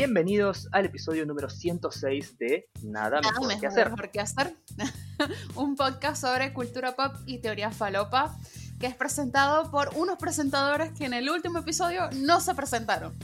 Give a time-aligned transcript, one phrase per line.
[0.00, 3.90] Bienvenidos al episodio número 106 de Nada Nada Mejor mejor que Hacer.
[3.90, 4.54] mejor que hacer.
[5.54, 8.36] Un podcast sobre cultura pop y teoría falopa
[8.78, 13.14] que es presentado por unos presentadores que en el último episodio no se presentaron.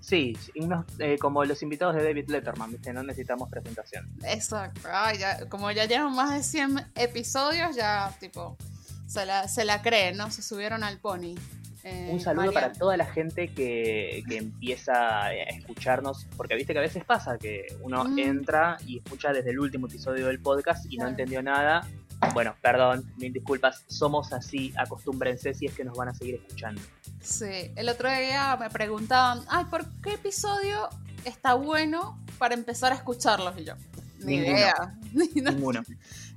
[0.00, 2.94] Sí, unos, eh, como los invitados de David Letterman, ¿viste?
[2.94, 4.08] no necesitamos presentación.
[4.24, 4.80] Exacto.
[5.18, 8.56] Ya- como ya llevan más de 100 episodios, ya tipo
[9.06, 10.30] se la, se la creen, ¿no?
[10.30, 11.34] Se subieron al pony.
[11.84, 16.78] Eh, Un saludo para toda la gente que, que empieza a escucharnos, porque viste que
[16.78, 18.18] a veces pasa que uno Mm.
[18.18, 21.86] entra y escucha desde el último episodio del podcast y no entendió nada.
[22.34, 26.82] Bueno, perdón, mil disculpas, somos así, acostúmbrense si es que nos van a seguir escuchando.
[27.22, 30.88] Sí, el otro día me preguntaban, ay, ¿por qué episodio
[31.24, 33.58] está bueno para empezar a escucharlos?
[33.58, 33.74] Y yo,
[34.18, 34.52] ni Ninguno.
[34.58, 34.74] idea.
[35.42, 35.82] no, Ninguno.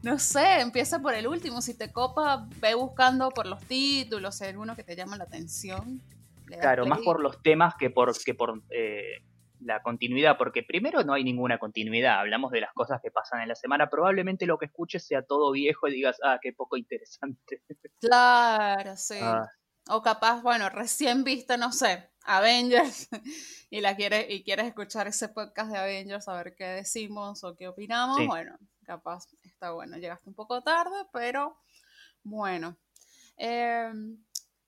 [0.04, 1.62] No sé, empieza por el último.
[1.62, 5.24] Si te copa, ve buscando por los títulos, si hay alguno que te llama la
[5.24, 6.02] atención.
[6.46, 9.24] Claro, más por los temas que por, que por eh,
[9.62, 13.48] la continuidad, porque primero no hay ninguna continuidad, hablamos de las cosas que pasan en
[13.48, 17.62] la semana, probablemente lo que escuches sea todo viejo y digas, ah, qué poco interesante.
[18.02, 19.20] Claro, sí.
[19.22, 19.48] Ah,
[19.88, 23.08] O capaz, bueno, recién viste, no sé, Avengers
[23.70, 27.56] y la quieres y quieres escuchar ese podcast de Avengers a ver qué decimos o
[27.56, 28.18] qué opinamos.
[28.18, 28.28] Sí.
[28.28, 29.98] Bueno, capaz está bueno.
[29.98, 31.58] Llegaste un poco tarde, pero
[32.24, 32.78] bueno.
[33.38, 33.92] Eh,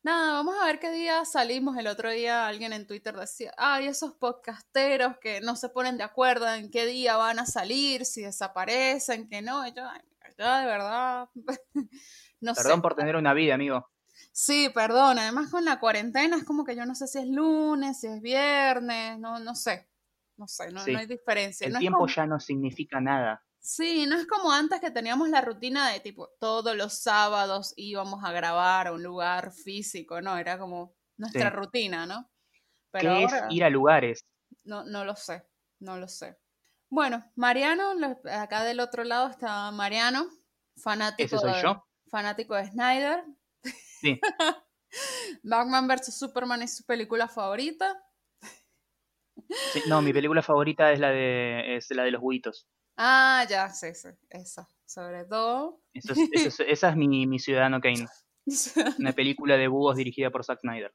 [0.03, 1.77] nada, vamos a ver qué día salimos.
[1.77, 6.03] El otro día alguien en Twitter decía, ay, esos podcasteros que no se ponen de
[6.03, 9.65] acuerdo en qué día van a salir, si desaparecen, que no.
[9.67, 10.01] Y yo, ay,
[10.37, 11.29] de verdad.
[12.41, 12.81] no perdón sé.
[12.81, 13.89] por tener una vida, amigo.
[14.31, 15.17] Sí, perdón.
[15.19, 18.21] Además con la cuarentena es como que yo no sé si es lunes, si es
[18.21, 19.87] viernes, no, no sé.
[20.37, 20.91] No sé, no, Sí.
[20.91, 21.65] no hay diferencia.
[21.67, 23.44] El No tiempo como- ya no significa nada.
[23.67, 28.23] Sí, no es como antes que teníamos la rutina de tipo todos los sábados íbamos
[28.23, 30.37] a grabar a un lugar físico, ¿no?
[30.37, 31.55] Era como nuestra Sí.
[31.55, 32.29] rutina, ¿no?
[32.91, 34.23] Pero ¿Qué ahora es ir a lugares?
[34.65, 35.47] no, no lo sé,
[35.79, 36.37] no lo sé.
[36.89, 37.93] Bueno, Mariano,
[38.31, 40.29] acá del otro lado está Mariano,
[40.77, 41.87] fanático soy de, yo.
[42.11, 43.25] fanático de Snyder.
[43.99, 44.19] Sí.
[45.43, 47.99] Batman vs Superman es su película favorita.
[49.73, 52.67] Sí, no, mi película favorita es la de, es la de los buitos.
[52.97, 55.81] Ah, ya, sí, sí, esa, sobre todo.
[55.93, 58.07] Eso es- eso es- esa es mi, mi Ciudadano Kane,
[58.99, 60.93] una película de búhos dirigida por Zack Snyder.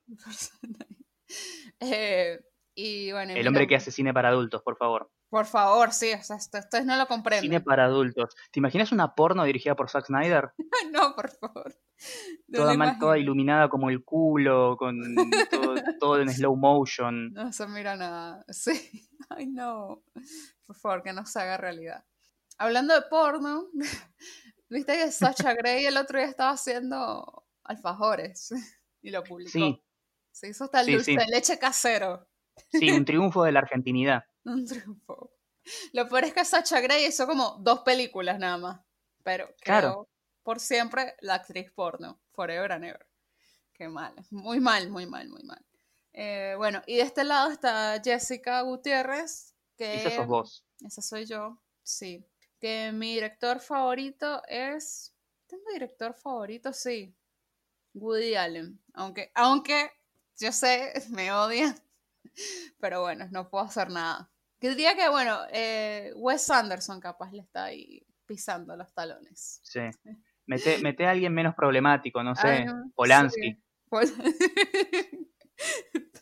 [1.80, 2.40] Eh,
[2.74, 5.10] y bueno, El hombre que hace cine para adultos, por favor.
[5.28, 7.64] Por favor, sí, o sea, esto- ustedes no lo Cine comprenden.
[7.64, 8.34] para adultos.
[8.50, 10.50] ¿Te imaginas una porno dirigida por Zack Snyder?
[10.92, 11.74] no, por favor.
[12.48, 14.98] No toda mal, toda iluminada como el culo, con
[15.50, 17.32] todo, todo en slow motion.
[17.32, 18.44] No se mira nada.
[18.52, 19.08] Sí.
[19.28, 20.02] Ay, no.
[20.66, 22.04] Por favor, que no se haga realidad.
[22.58, 23.68] Hablando de porno,
[24.68, 28.52] viste que Sacha Grey el otro día estaba haciendo alfajores
[29.02, 29.50] y lo publicó.
[29.50, 29.82] Sí,
[30.32, 31.16] Se hizo hasta el Sí, dulce sí.
[31.16, 32.28] de leche casero.
[32.72, 34.24] sí, un triunfo de la argentinidad.
[34.44, 35.32] Un triunfo.
[35.92, 38.80] Lo peor es que Sacha Grey hizo como dos películas nada más.
[39.22, 40.08] Pero Claro.
[40.42, 42.20] Por siempre la actriz porno.
[42.32, 43.06] Forever and ever.
[43.74, 44.14] Qué mal.
[44.30, 45.64] Muy mal, muy mal, muy mal.
[46.12, 49.54] Eh, bueno, y de este lado está Jessica Gutiérrez.
[49.76, 50.66] Que Esa sos vos.
[50.86, 52.26] esa soy yo, sí.
[52.60, 55.14] Que mi director favorito es.
[55.46, 56.72] ¿Tengo director favorito?
[56.72, 57.16] Sí.
[57.94, 58.78] Woody Allen.
[58.92, 59.90] Aunque, aunque
[60.38, 61.74] yo sé, me odian.
[62.78, 64.30] Pero bueno, no puedo hacer nada.
[64.60, 69.60] Diría que, bueno, eh, Wes Anderson capaz le está ahí pisando los talones.
[69.62, 69.80] Sí.
[70.50, 73.52] Mete, mete a alguien menos problemático, no sé, Ay, no, Polanski.
[73.52, 73.62] sí.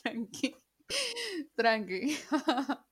[0.03, 0.55] Tranqui.
[1.55, 2.19] Tranqui.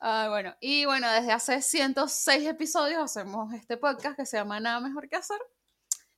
[0.00, 4.80] Ah, bueno, y bueno, desde hace 106 episodios hacemos este podcast que se llama Nada
[4.80, 5.38] Mejor que Hacer,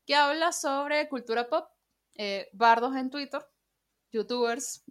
[0.06, 1.68] que habla sobre cultura pop,
[2.14, 3.44] eh, bardos en Twitter,
[4.12, 4.84] youtubers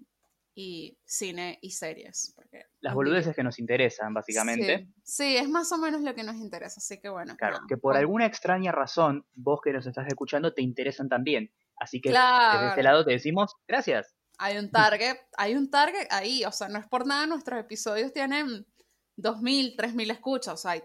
[0.59, 2.33] y cine y series.
[2.35, 4.87] Porque Las boludeces que nos interesan, básicamente.
[5.03, 7.35] Sí, sí, es más o menos lo que nos interesa, así que bueno.
[7.37, 11.53] Claro, que por alguna extraña razón, vos que nos estás escuchando, te interesan también.
[11.75, 12.69] Así que desde Claro.
[12.69, 14.15] este lado te decimos gracias.
[14.39, 18.11] Hay un target, hay un target ahí, o sea, no es por nada, nuestros episodios
[18.11, 18.65] tienen
[19.15, 20.81] 2.000, 3.000 escuchas, o sea, hay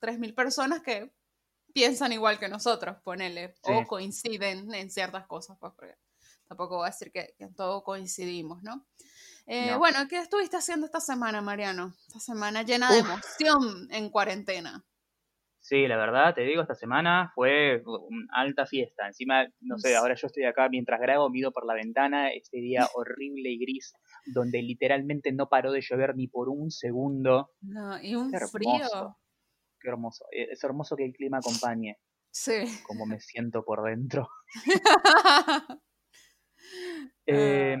[0.00, 1.12] 3.000 personas que
[1.74, 3.72] piensan igual que nosotros, ponele, Sí.
[3.74, 5.96] o coinciden en ciertas cosas, pues, porque
[6.46, 8.86] tampoco voy a decir que, que en todo coincidimos, ¿no?
[9.46, 9.78] Eh, No.
[9.78, 11.94] Bueno, ¿qué estuviste haciendo esta semana, Mariano?
[12.08, 13.06] Esta semana llena de Uf.
[13.08, 14.84] emoción en cuarentena.
[15.60, 19.08] Sí, la verdad, te digo, esta semana fue una alta fiesta.
[19.08, 22.86] Encima, no sé, ahora yo estoy acá mientras grabo, mido por la ventana este día
[22.94, 23.92] horrible y gris,
[24.32, 27.50] donde literalmente no paró de llover ni por un segundo.
[27.62, 29.16] No, y un Qué frío.
[29.80, 30.24] Qué hermoso.
[30.30, 31.98] Eh, Es hermoso que el clima acompañe
[32.30, 32.64] Sí.
[32.86, 34.28] como me siento por dentro.
[37.28, 37.32] Ah.
[37.32, 37.76] Eh,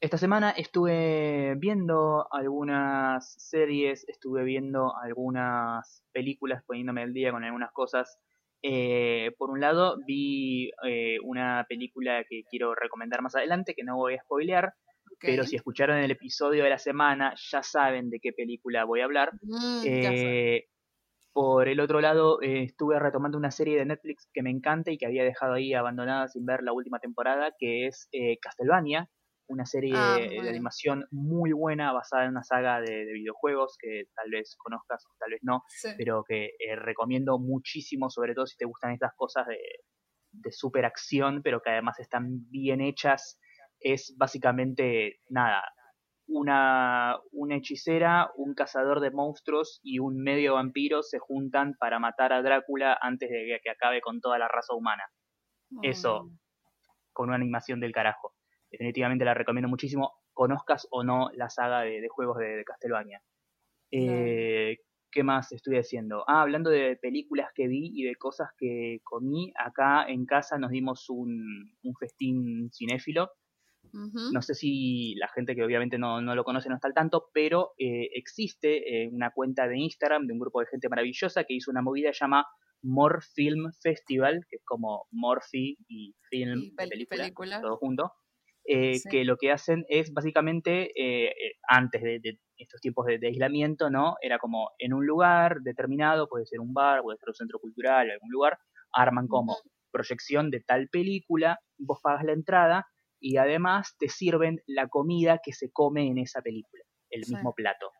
[0.00, 7.70] Esta semana estuve viendo algunas series, estuve viendo algunas películas, poniéndome al día con algunas
[7.72, 8.18] cosas.
[8.62, 13.96] Eh, por un lado, vi eh, una película que quiero recomendar más adelante, que no
[13.96, 14.72] voy a spoilear,
[15.20, 19.04] pero si escucharon el episodio de la semana, ya saben de qué película voy a
[19.04, 19.30] hablar.
[19.42, 20.64] Mm, Eh,
[21.32, 24.98] por el otro lado, eh, estuve retomando una serie de Netflix que me encanta y
[24.98, 29.10] que había dejado ahí abandonada sin ver la última temporada, que es eh, Castlevania,
[29.48, 34.04] una serie Ah, de animación muy buena basada en una saga de, de videojuegos que
[34.14, 35.88] tal vez conozcas o tal vez no, Sí.
[35.96, 39.58] pero que eh, recomiendo muchísimo, sobre todo si te gustan estas cosas de,
[40.32, 43.38] de super acción, pero que además están bien hechas.
[43.80, 45.62] Es básicamente nada,
[46.26, 52.32] una, una hechicera, un cazador de monstruos y un medio vampiro se juntan para matar
[52.32, 55.04] a Drácula antes de que- acabe con toda la raza humana,
[55.82, 56.30] eso.
[57.12, 58.34] Con una animación del carajo.
[58.70, 63.22] Definitivamente la recomiendo muchísimo, conozcas o no la saga de, de juegos de, de Castlevania.
[63.90, 64.78] Eh,
[65.10, 66.24] ¿Qué más estoy haciendo?
[66.28, 70.70] Ah, hablando de películas que vi y de cosas que comí, acá en casa nos
[70.70, 73.30] dimos un, un festín cinéfilo.
[74.32, 77.28] No sé si la gente que obviamente no, no lo conoce no está al tanto,
[77.34, 81.54] pero eh, existe eh, una cuenta de Instagram de un grupo de gente maravillosa que
[81.54, 82.46] hizo una movida llamada
[82.82, 87.60] More Film Festival, que es como Morphy y film Y pel- película, película.
[87.60, 88.12] todo junto.
[88.64, 89.08] eh, Sí.
[89.10, 91.32] que lo que hacen es básicamente, eh,
[91.68, 94.14] antes de, de estos tiempos de, de aislamiento, ¿no?
[94.22, 98.08] Era como en un lugar determinado, puede ser un bar, puede ser un centro cultural,
[98.10, 98.56] algún lugar,
[98.92, 99.56] arman como
[99.90, 102.86] proyección de tal película, vos pagas la entrada
[103.22, 107.32] y además te sirven la comida que se come en esa película, el Sí.
[107.34, 107.90] mismo plato.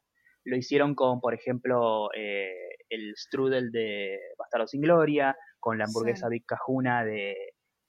[0.45, 2.53] Lo hicieron con, por ejemplo, eh,
[2.91, 6.33] el strudel de Bastardo sin Gloria, con la hamburguesa Sí.
[6.33, 7.37] Big Cajuna de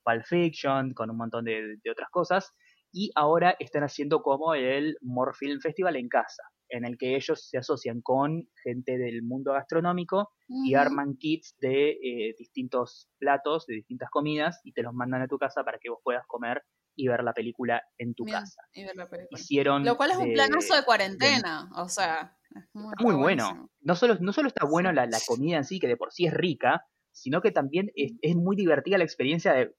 [0.06, 2.51] Pulp Fiction, con un montón de, de otras cosas.
[2.91, 7.50] Y ahora están haciendo como el More Film Festival en casa, en el que ellos
[7.50, 13.74] se asocian con gente del mundo gastronómico y arman kits de eh, distintos platos, de
[13.75, 16.62] distintas comidas, y te los mandan a tu casa para que vos puedas comer
[16.95, 18.62] y ver la película en tu Bien, casa.
[18.74, 19.40] y ver la película.
[19.40, 23.69] Hicieron Lo cual es un planazo de cuarentena, o sea, es muy, Está muy bueno.
[23.81, 26.25] No solo, no solo está bueno la, la comida en sí, que de por sí
[26.28, 29.75] es rica, sino que también es, es muy divertida la experiencia de,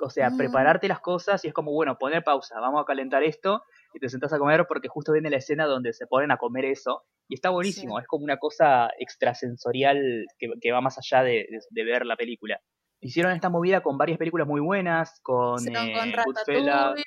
[0.00, 0.36] o sea, Mm.
[0.36, 3.62] prepararte las cosas y es como, bueno, poner pausa, vamos a calentar esto
[3.94, 6.64] y te sentás a comer porque justo viene la escena donde se ponen a comer
[6.64, 8.02] eso y está buenísimo, Sí.
[8.02, 12.16] es como una cosa extrasensorial que, que va más allá de, de- de ver la
[12.16, 12.60] película.
[13.02, 17.04] Hicieron esta movida con varias películas muy buenas, con, eh, con Goodfellas, Ratatouille,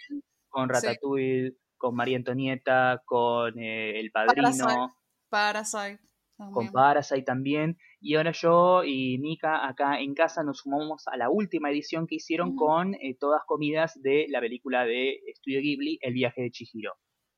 [0.49, 0.73] con sí.
[0.73, 4.91] Ratatouille, con María Antonieta, con eh, El Padrino
[5.29, 5.99] Parasite,
[6.37, 6.71] con también.
[6.73, 7.77] Parasite también.
[8.01, 12.15] Y ahora yo y Nika acá en casa nos sumamos a la última edición que
[12.15, 16.93] hicieron con eh, todas comidas de la película de Estudio Ghibli, El viaje de Chihiro.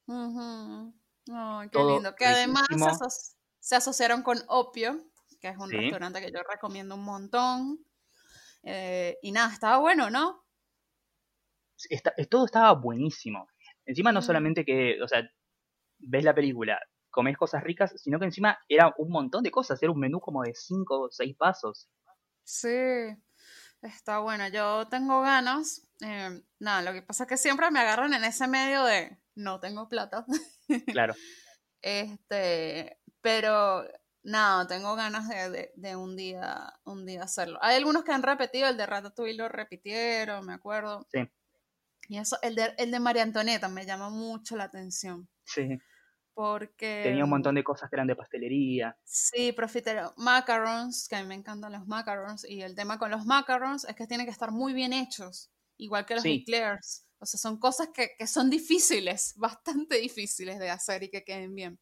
[0.09, 2.15] Ay, qué Todo lindo.
[2.15, 2.89] Que además se, riquísimo.
[3.05, 4.97] aso- se asociaron con Opio,
[5.41, 5.77] que es un Sí.
[5.77, 7.79] restaurante que yo recomiendo un montón.
[8.69, 10.43] Eh, y nada, estaba bueno, ¿no?
[11.89, 13.47] Está- eh, todo estaba buenísimo.
[13.85, 14.23] Encima no Mm.
[14.23, 15.21] solamente que, o sea,
[15.99, 16.77] ves la película,
[17.09, 20.43] comes cosas ricas, sino que encima era un montón de cosas, era un menú como
[20.43, 21.87] de 5 o 6 pasos.
[22.43, 22.67] Sí,
[23.81, 24.47] está bueno.
[24.49, 25.83] Yo tengo ganas.
[26.01, 29.59] eh, nada, lo que pasa es que siempre me agarran en ese medio de no
[29.59, 30.25] tengo plata.
[30.87, 31.15] Claro.
[31.81, 33.83] Este, pero
[34.27, 37.57] nada, tengo ganas de, de- de un día, un día hacerlo.
[37.61, 41.07] Hay algunos que han repetido, el de Ratatouille lo repitieron, me acuerdo.
[41.11, 41.19] Sí.
[42.09, 45.27] Y eso, el de, el de María Antonieta me llama mucho la atención.
[45.43, 45.77] Sí.
[46.33, 48.95] Porque Tenía un montón de cosas que eran de pastelería.
[49.03, 50.13] Sí, profiterol.
[50.17, 52.45] Macarons, que a mí me encantan los macarons.
[52.47, 56.05] Y el tema con los macarons es que tienen que estar muy bien hechos, igual
[56.05, 56.43] que los Sí.
[56.43, 57.05] eclairs.
[57.19, 61.55] O sea, son cosas que, que son difíciles, bastante difíciles de hacer y que queden
[61.55, 61.79] bien.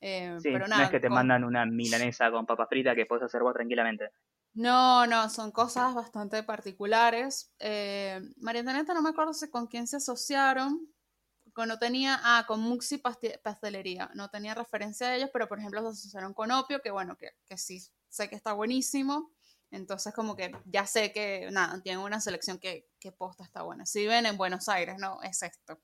[0.00, 2.94] Eh, Sí, pero no nada, es que te con- mandan una milanesa con papa frita
[2.94, 4.10] que puedes hacer vos tranquilamente.
[4.54, 7.52] No, no, son cosas bastante particulares.
[7.58, 10.88] Eh, María Antonieta no me acuerdo si con quién se asociaron.
[11.52, 14.10] Con, no tenía, ah, con Muxi Pastelería.
[14.14, 17.30] No tenía referencia a ellos, pero por ejemplo se asociaron con Opio, que bueno, que,
[17.46, 19.32] que sí sé que está buenísimo.
[19.70, 23.86] Entonces como que ya sé que, nada, tienen una selección que, que posta está buena.
[23.86, 25.80] Si viven en Buenos Aires, no, es esto.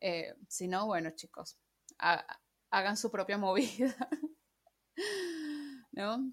[0.00, 1.58] Eh, si no, bueno, chicos,
[1.98, 2.24] ha-
[2.70, 3.94] hagan su propia movida.
[5.92, 6.32] ¿No?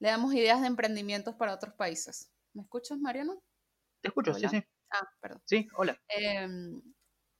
[0.00, 2.30] Le damos ideas de emprendimientos para otros países.
[2.54, 3.42] ¿Me escuchas, Mariano?
[4.02, 4.48] Te escucho, Hola.
[4.48, 4.64] sí, sí.
[4.90, 5.42] Ah, perdón.
[5.46, 5.98] Sí, hola.
[6.08, 6.82] Em,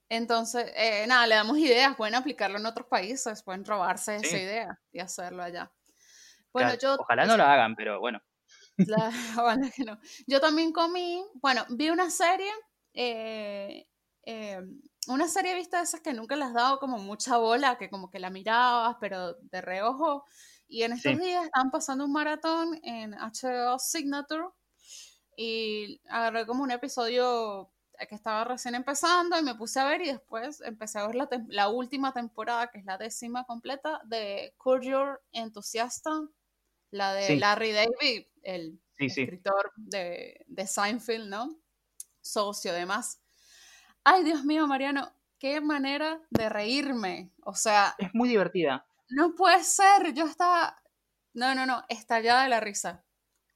[0.09, 4.37] entonces, eh, nada, le damos ideas, pueden aplicarlo en otros países, pueden robarse esa Sí.
[4.39, 5.73] idea y hacerlo allá.
[6.53, 6.97] Bueno, yo...
[6.99, 8.21] Ojalá no lo hagan, pero bueno.
[8.79, 9.11] La-
[9.45, 9.99] ojalá que no.
[10.27, 12.51] Yo también comí, bueno, vi una serie,
[12.95, 13.87] eh,
[14.25, 14.61] eh,
[15.09, 18.11] una serie vista de esas que nunca le has dado como mucha bola, que como
[18.11, 20.25] que la mirabas, pero de reojo.
[20.69, 24.49] Y en estos días estaban pasando un maratón en HBO Signature
[25.37, 27.73] y agarré como un episodio
[28.09, 31.29] que estaba recién empezando y me puse a ver y después empecé a ver la,
[31.49, 36.11] la última temporada, que es la décima completa, de Curve Your Enthusiasta,
[36.91, 41.57] la de Larry David, el escritor de, de Seinfeld, ¿no?
[42.21, 43.22] Socio, además.
[44.05, 47.33] Ay, Dios mío, Mariano, qué manera de reírme.
[47.45, 47.95] O sea.
[47.99, 48.87] Es muy divertida.
[49.09, 50.13] No puede ser.
[50.15, 50.83] Yo estaba.
[51.35, 51.85] No, no, no.
[51.89, 53.05] Estallada de la risa.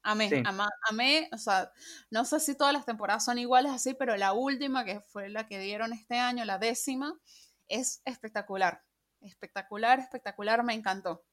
[0.03, 0.41] Amé, sí.
[0.89, 1.69] amé, o sea,
[2.11, 5.47] no sé si todas las temporadas son iguales así, pero la última, que fue la
[5.47, 7.19] que dieron este año, la décima,
[7.67, 8.85] es espectacular.
[9.19, 11.25] Espectacular, espectacular, me encantó.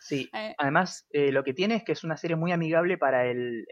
[0.00, 3.26] Sí, eh, además eh, lo que tiene es que es una serie muy amigable para
[3.26, 3.64] el,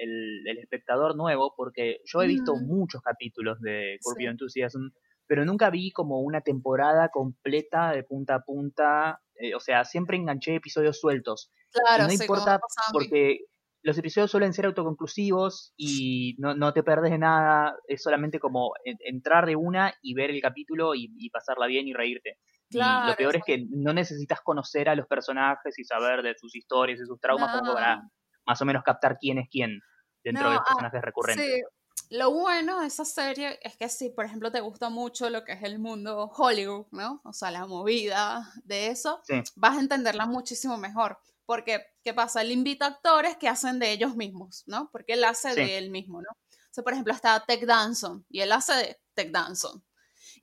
[0.62, 4.90] espectador nuevo, porque yo he visto muchos capítulos de Curb Enthusiasm,
[5.26, 10.16] pero nunca vi como una temporada completa de punta a punta, eh, o sea, siempre
[10.16, 11.50] enganché episodios sueltos.
[11.70, 12.60] Claro, no importa
[12.92, 13.40] porque
[13.82, 18.72] los episodios suelen ser autoconclusivos y no, no te perdes de nada, es solamente como
[18.84, 22.38] entrar de una y ver el capítulo y, pasarla bien y reírte.
[22.78, 26.54] Y lo peor es que no necesitas conocer a los personajes y saber de sus
[26.54, 28.02] historias y sus traumas como para
[28.46, 29.80] más o menos captar quién es quién
[30.22, 31.46] dentro de los ah, personajes recurrentes.
[31.46, 31.62] Sí.
[32.10, 35.52] Lo bueno de esa serie es que si, por ejemplo, te gusta mucho lo que
[35.52, 37.22] es el mundo Hollywood, ¿no?
[37.24, 39.22] O sea, la movida de eso,
[39.56, 41.18] vas a entenderla muchísimo mejor.
[41.46, 42.42] Porque, ¿qué pasa?
[42.42, 44.90] Él invita actores que hacen de ellos mismos, ¿no?
[44.92, 46.28] Porque él hace de él mismo, ¿no?
[46.30, 49.82] O sea, por ejemplo, está Tech Danson y él hace de Tech Danson.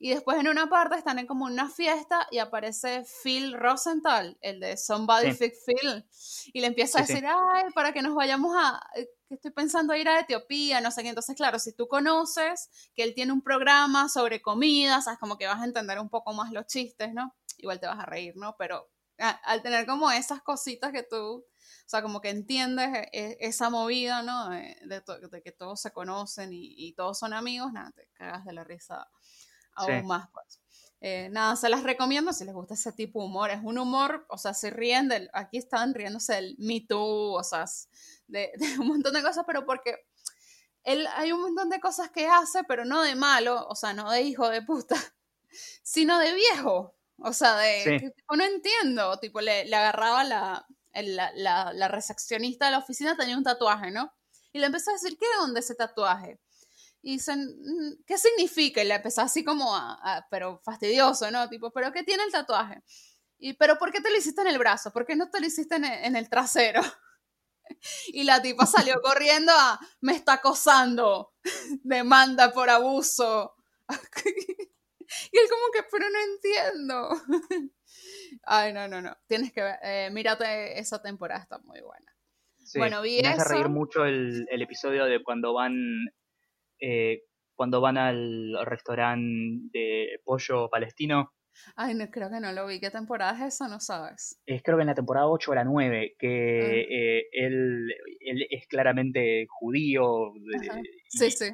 [0.02, 4.58] Y después en una parte están en como una fiesta y aparece Phil Rosenthal, el
[4.58, 6.06] de Somebody Fix Phil,
[6.54, 9.94] y le empieza a decir, ay, para que nos vayamos a, eh, que estoy pensando
[9.94, 11.10] ir a Etiopía, no sé qué.
[11.10, 15.46] Entonces, claro, si tú conoces que él tiene un programa sobre comida, sabes, como que
[15.46, 17.36] vas a entender un poco más los chistes, ¿no?
[17.58, 18.56] Igual te vas a reír, ¿no?
[18.58, 21.44] Pero al tener como esas cositas que tú, o
[21.84, 24.48] sea, como que entiendes e, e, esa movida, ¿no?
[24.48, 29.06] De, que todos se conocen y, todos son amigos, nada, te cagas de la risa
[29.80, 30.60] aún más, pues.
[31.02, 33.50] Eh, nada, se las recomiendo si les gusta ese tipo de humor.
[33.50, 37.42] Es un humor, o sea, se ríen del, aquí están riéndose del Me Too, o
[37.42, 37.64] sea,
[38.26, 39.96] de, de un montón de cosas, pero porque
[40.84, 44.10] él, hay un montón de cosas que hace, pero no de malo, o sea, no
[44.10, 44.96] de hijo de puta,
[45.82, 46.94] sino de viejo.
[47.22, 52.78] O sea, de, no entiendo, tipo, le, le agarraba la, la, la, recepcionista de la
[52.78, 54.10] oficina, tenía un tatuaje, ¿no?
[54.52, 56.40] Y le empezó a decir, ¿qué de dónde ese tatuaje?
[57.02, 57.56] Y dicen,
[58.06, 58.82] ¿qué significa?
[58.82, 61.48] Y le empezó así como, a, pero fastidioso, ¿no?
[61.48, 62.82] Tipo, ¿pero qué tiene el tatuaje?
[63.38, 64.92] Y, ¿pero por qué te lo hiciste en el brazo?
[64.92, 66.82] ¿Por qué no te lo hiciste en el, en el trasero?
[68.08, 71.34] Y la tipa salió corriendo a, me está acosando,
[71.84, 73.54] demanda por abuso.
[75.32, 77.08] Y él como que, pero no entiendo.
[78.44, 79.16] Ay, no, no, no.
[79.26, 82.14] Tienes que ver, eh, mírate esa temporada, está muy buena.
[82.76, 85.74] bueno, vi me hace reír mucho el, episodio de cuando van
[86.80, 87.22] eh,
[87.54, 91.32] cuando van al restaurante de pollo palestino.
[91.76, 92.80] Ay, no, creo que no lo vi.
[92.80, 93.68] ¿Qué temporada es esa?
[93.68, 94.40] No sabes.
[94.46, 96.94] Es creo que en la temporada 8 o la 9, que ah.
[96.94, 100.32] eh, él, él, es claramente judío.
[101.08, 101.50] Sí, sí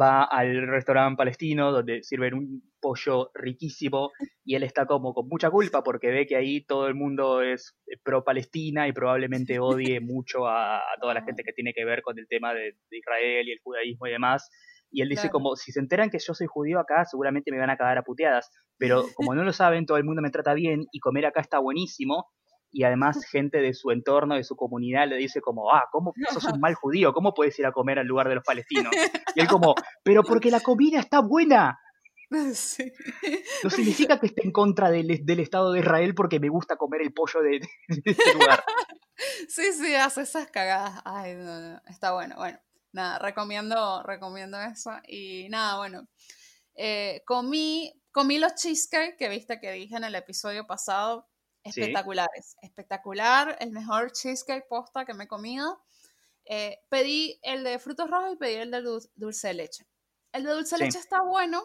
[0.00, 4.10] va al restaurante palestino donde sirven un pollo riquísimo
[4.44, 7.74] y él está como con mucha culpa porque ve que ahí todo el mundo es
[8.02, 12.18] pro Palestina y probablemente odie mucho a, toda la gente que tiene que ver con
[12.18, 14.50] el tema de, Israel y el judaísmo y demás.
[14.90, 17.70] Y él dice como, si se enteran que yo soy judío acá, seguramente me van
[17.70, 18.50] a cagar a puteadas.
[18.76, 21.58] Pero como no lo saben, todo el mundo me trata bien y comer acá está
[21.60, 22.26] buenísimo
[22.72, 26.44] y además gente de su entorno, de su comunidad, le dice como, ah, ¿cómo sos
[26.44, 27.12] un mal judío?
[27.12, 28.92] ¿Cómo puedes ir a comer al lugar de los palestinos?
[29.34, 29.74] Y él como,
[30.04, 31.78] pero porque la comida está buena.
[33.64, 37.02] No significa que esté en contra del, del, Estado de Israel porque me gusta comer
[37.02, 37.60] el pollo de,
[38.04, 38.64] ese lugar.
[39.48, 41.00] Sí, sí, hace esas cagadas.
[41.04, 41.36] Ay,
[41.86, 42.34] está bueno.
[42.36, 42.58] Bueno,
[42.92, 44.90] nada, recomiendo, recomiendo eso.
[45.06, 46.08] Y nada, bueno,
[46.74, 51.28] eh, comí, comí los cheesecake que viste que dije en el episodio pasado
[51.62, 52.56] espectaculares.
[52.62, 55.82] Espectacular, el mejor cheesecake posta que me he comido.
[56.44, 58.82] Eh, pedí el de frutos rojos y pedí el de
[59.14, 59.86] dulce de leche.
[60.32, 61.62] El de dulce de leche está bueno,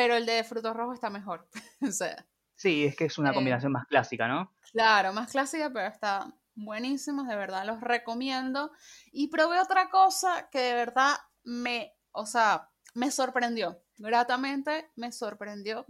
[0.00, 1.46] pero el de frutos rojos está mejor.
[1.86, 4.50] o sea, sí, es que es una eh, combinación más clásica, ¿no?
[4.72, 8.72] Claro, más clásica, pero está buenísimo, de verdad los recomiendo.
[9.12, 13.82] Y probé otra cosa que de verdad me, o sea, me sorprendió.
[13.98, 15.84] Gratamente me sorprendió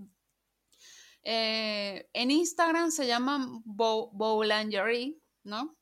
[1.22, 5.76] eh, en Instagram se llaman Boulangerie, ¿no?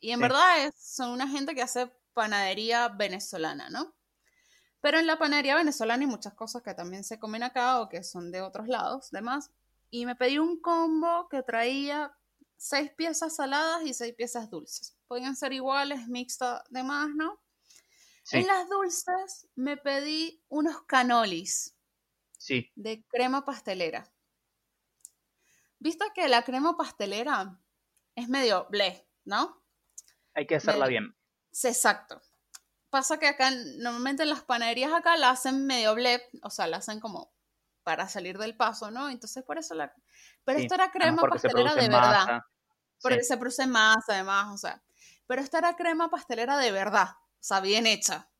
[0.00, 3.95] Y en verdad es, son una gente que hace panadería venezolana, ¿no?
[4.80, 8.02] Pero en la panadería venezolana hay muchas cosas que también se comen acá o que
[8.02, 9.50] son de otros lados, demás.
[9.90, 12.16] Y me pedí un combo que traía
[12.56, 14.96] seis piezas saladas y seis piezas dulces.
[15.06, 17.40] Podían ser iguales, mixtas, demás, ¿no?
[18.32, 21.76] En las dulces me pedí unos canolis.
[22.38, 22.72] Sí.
[22.74, 24.12] De crema pastelera.
[25.78, 27.60] Viste que la crema pastelera
[28.16, 29.62] es medio bleh, ¿no?
[30.34, 31.16] Hay que hacerla bien.
[31.52, 32.20] Sí, exacto
[32.90, 36.78] pasa que acá, normalmente en las panaderías acá la hacen medio blep, o sea, la
[36.78, 37.32] hacen como
[37.82, 39.08] para salir del paso, ¿no?
[39.08, 39.94] Entonces por eso la...
[40.44, 42.40] Pero esto era crema pastelera de verdad.
[43.00, 44.82] Porque se produce más, además, o sea.
[45.26, 48.30] Pero esta era crema pastelera de verdad, o sea, bien hecha.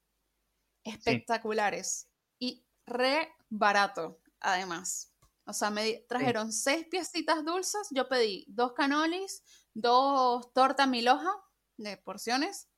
[0.85, 2.09] Espectaculares.
[2.39, 5.13] Y re barato, además.
[5.45, 11.31] O sea, me trajeron seis piecitas dulces, yo pedí dos canolis, dos tortas miloja
[11.77, 12.69] de porciones,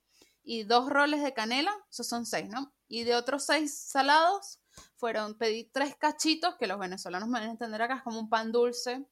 [0.43, 2.73] y dos roles de canela, esos son seis, ¿no?
[2.89, 4.61] Y de otros seis salados,
[4.97, 8.29] fueron, pedí tres cachitos, que los venezolanos me van a entender acá, es como un
[8.29, 9.07] pan dulce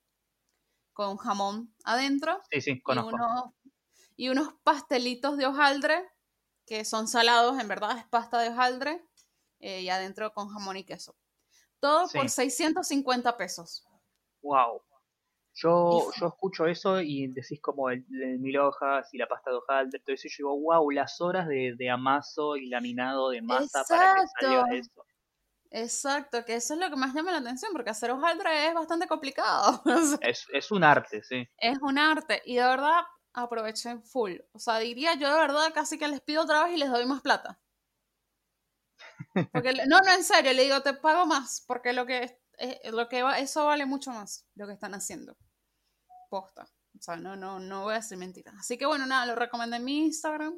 [0.93, 2.41] con jamón adentro.
[2.51, 3.55] Sí, sí, conozco.
[4.17, 6.03] Y unos, pastelitos de hojaldre,
[6.65, 9.05] que son salados, en verdad es pasta de hojaldre,
[9.61, 11.15] eh, y adentro con jamón y queso.
[11.81, 13.87] Todo por 650 pesos.
[14.41, 14.83] Wow.
[15.59, 20.01] Yo, yo escucho eso y decís como el, mil hojas y la pasta de hojaldre,
[20.01, 23.83] todo eso, y yo digo, wow, las horas de, de amaso y laminado de masa
[23.89, 25.07] para que salga eso.
[25.71, 29.07] Exacto, que eso es lo que más llama la atención, porque hacer hojaldre es bastante
[29.07, 29.83] complicado.
[30.21, 31.49] es, es un arte, sí.
[31.57, 34.35] Es un arte, y de verdad aprovechen full.
[34.53, 37.07] O sea, diría yo de verdad casi que les pido otra vez y les doy
[37.07, 37.59] más plata.
[39.53, 42.39] Porque, no, no, en serio, le digo, te pago más, porque lo que,
[42.93, 45.35] lo que eso vale mucho más, lo que están haciendo
[46.41, 46.69] posta.
[46.99, 48.55] O sea, no, no, no voy a decir mentiras.
[48.59, 50.55] Así que bueno, nada, lo recomendé en mi Instagram.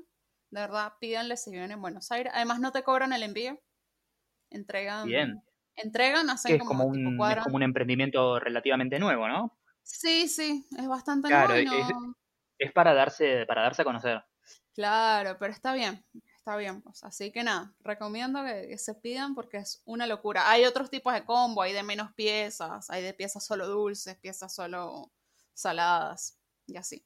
[0.50, 2.32] De verdad, pídanle si viven en Buenos Aires.
[2.35, 3.61] Además, no te cobran el envío.
[4.50, 5.06] Entregan.
[5.06, 5.43] Bien.
[5.76, 9.56] Entregan, hacen como, un, es como un emprendimiento relativamente nuevo, ¿no?
[9.84, 11.52] Sí, sí, es bastante nuevo.
[11.52, 11.71] Es,
[12.58, 14.25] es, para darse, para darse a conocer.
[14.75, 16.04] Claro, pero está bien,
[16.36, 16.82] está bien.
[16.82, 17.04] Pues.
[17.04, 20.50] Así que nada, recomiendo que, se pidan porque es una locura.
[20.50, 24.52] Hay otros tipos de combo, hay de menos piezas, hay de piezas solo dulces, piezas
[24.52, 25.12] solo
[25.58, 27.04] saladas y así.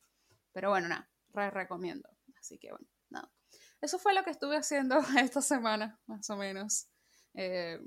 [0.53, 2.09] Pero bueno, nada, re recomiendo.
[2.39, 3.33] Así que bueno, nada.
[3.81, 6.89] Eso fue lo que estuve haciendo esta semana, más o menos.
[7.35, 7.81] Eh,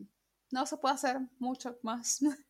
[0.51, 2.19] no se puede hacer mucho más.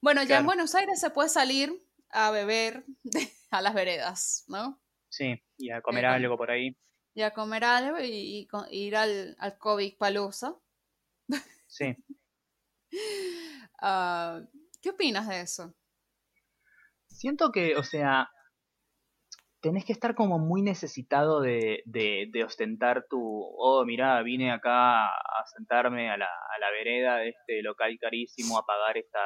[0.00, 1.72] bueno, ya en Buenos Aires se puede salir
[2.10, 2.84] a beber
[3.50, 4.80] a las veredas, ¿no?
[5.10, 6.76] Sí, y a comer algo por ahí.
[7.14, 10.56] Y a comer algo y, ir al, al COVID Palusa.
[11.66, 11.96] Sí.
[13.82, 14.40] Ah,
[14.80, 15.74] ¿Qué opinas de eso?
[17.20, 18.30] Siento que, o sea,
[19.60, 25.44] tenés que estar como muy necesitado de, de, ostentar tu, oh, mirá, vine acá a
[25.54, 29.18] sentarme a la, a la vereda de este local carísimo a pagar esta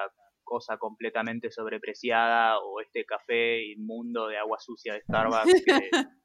[0.42, 5.52] cosa completamente sobrepreciada o este café inmundo de agua sucia de Starbucks.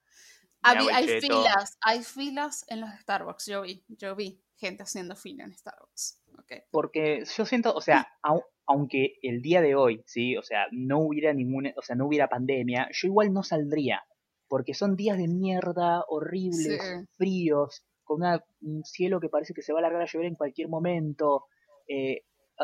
[0.64, 5.54] hay filas, hay filas en los Starbucks, yo vi, yo vi gente haciendo fila en
[5.54, 6.22] Starbucks.
[6.44, 6.60] Okay.
[6.72, 8.08] Porque yo siento, o sea,
[8.66, 12.30] aunque el día de hoy, sí, o sea, no hubiera ninguna, o sea, no hubiera
[12.30, 14.04] pandemia, yo igual no saldría,
[14.48, 16.82] porque son días de mierda, horribles,
[17.18, 18.22] fríos, con
[18.62, 21.46] un cielo que parece que se va a largar a llover en cualquier momento.
[21.88, 22.24] Eh,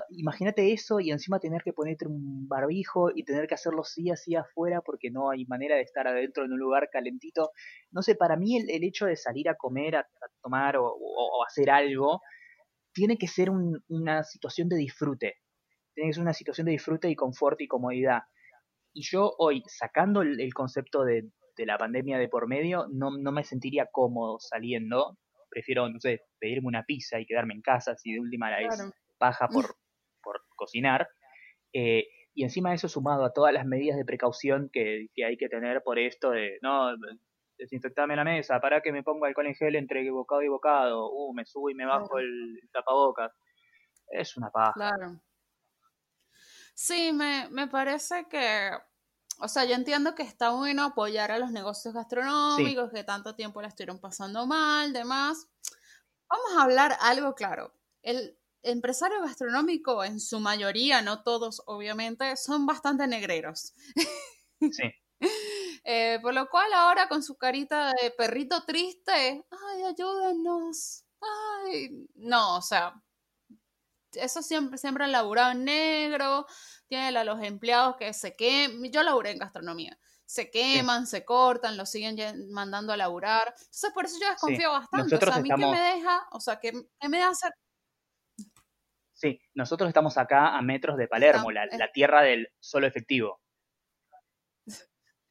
[0.10, 4.36] imagínate eso y encima tener que ponerte un barbijo y tener que hacerlo sí así
[4.36, 7.52] afuera porque no hay manera de estar adentro en un lugar calentito.
[7.92, 10.08] No sé, para mí el, hecho de salir a comer, a,
[10.42, 12.22] tomar o, hacer algo,
[12.94, 15.36] tiene que ser una situación de disfrute
[15.96, 18.24] tiene que ser una situación de disfrute y confort y comodidad.
[18.94, 23.44] Y yo hoy, sacando el, concepto de, la pandemia de por medio, no, no, me
[23.44, 25.18] sentiría cómodo saliendo.
[25.50, 28.92] Prefiero, no sé, pedirme una pizza y quedarme en casa, si de última la vez
[29.20, 29.76] baja por, por
[30.56, 31.08] cocinar.
[31.74, 35.38] Eh, y encima de eso sumado a todas las medidas de precaución que, que, hay
[35.38, 36.94] que tener por esto de, no,
[37.58, 41.34] desinfectarme la mesa, para que me ponga alcohol en gel entre bocado y bocado, uh,
[41.34, 43.32] me subo y me bajo el tapabocas.
[44.10, 44.74] Es una paja.
[44.74, 45.22] Claro.
[46.74, 48.72] Sí, me, me parece que,
[49.40, 53.62] o sea, yo entiendo que está bueno apoyar a los negocios gastronómicos que tanto tiempo
[53.62, 55.50] la estuvieron pasando mal, demás.
[56.30, 57.74] Vamos a hablar algo claro.
[58.02, 63.74] El empresario gastronómico, en su mayoría, no todos, obviamente, son bastante negreros.
[64.60, 64.92] Sí.
[65.88, 72.58] Eh, por lo cual ahora con su carita de perrito triste, ay, ayúdenos, ay, no,
[72.58, 72.96] o sea,
[74.14, 76.48] eso siempre, siempre han laburado en negro,
[76.88, 81.78] tiene a los empleados que se queman, yo laburé en gastronomía, se queman, se cortan,
[81.78, 85.50] los siguen mandando a laburar, entonces por eso yo desconfío bastante, o sea, a mí
[85.50, 87.54] que me deja, o sea, que, me deja hacer,
[89.26, 93.42] Sí, nosotros estamos acá a metros de Palermo, la, la tierra del solo efectivo.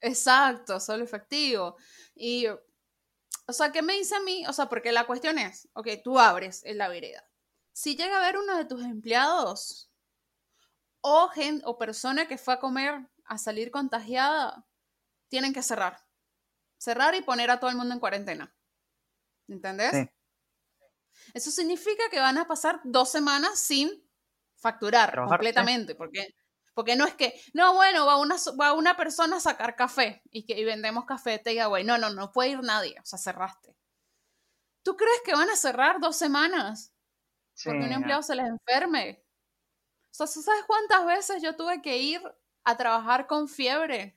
[0.01, 1.77] Exacto, solo efectivo.
[2.13, 4.45] Y, o sea, ¿qué me dice a mí?
[4.49, 7.25] O sea, porque la cuestión es, ok, tú abres en la vereda.
[7.73, 9.93] Si llega a ver uno de tus empleados
[11.01, 14.67] o, gente, o persona que fue a comer a salir contagiada,
[15.29, 16.05] tienen que cerrar.
[16.79, 18.57] Cerrar y poner a todo el mundo en cuarentena.
[19.47, 19.93] ¿Entendés?
[19.93, 20.11] Sí.
[21.35, 23.91] Eso significa que van a pasar dos semanas sin
[24.57, 26.29] facturar completamente, porque,
[26.75, 30.47] porque no es que, no, bueno, va una, va una persona a sacar café y,
[30.47, 33.77] que, vendemos café güey, No, no, no puede ir nadie, o sea, cerraste.
[34.85, 36.93] ¿Tú crees que van a cerrar dos semanas?
[37.63, 39.25] porque un empleado se les enferme.
[40.11, 42.21] O sea, ¿sabes cuántas veces yo tuve que ir
[42.65, 44.17] a trabajar con fiebre?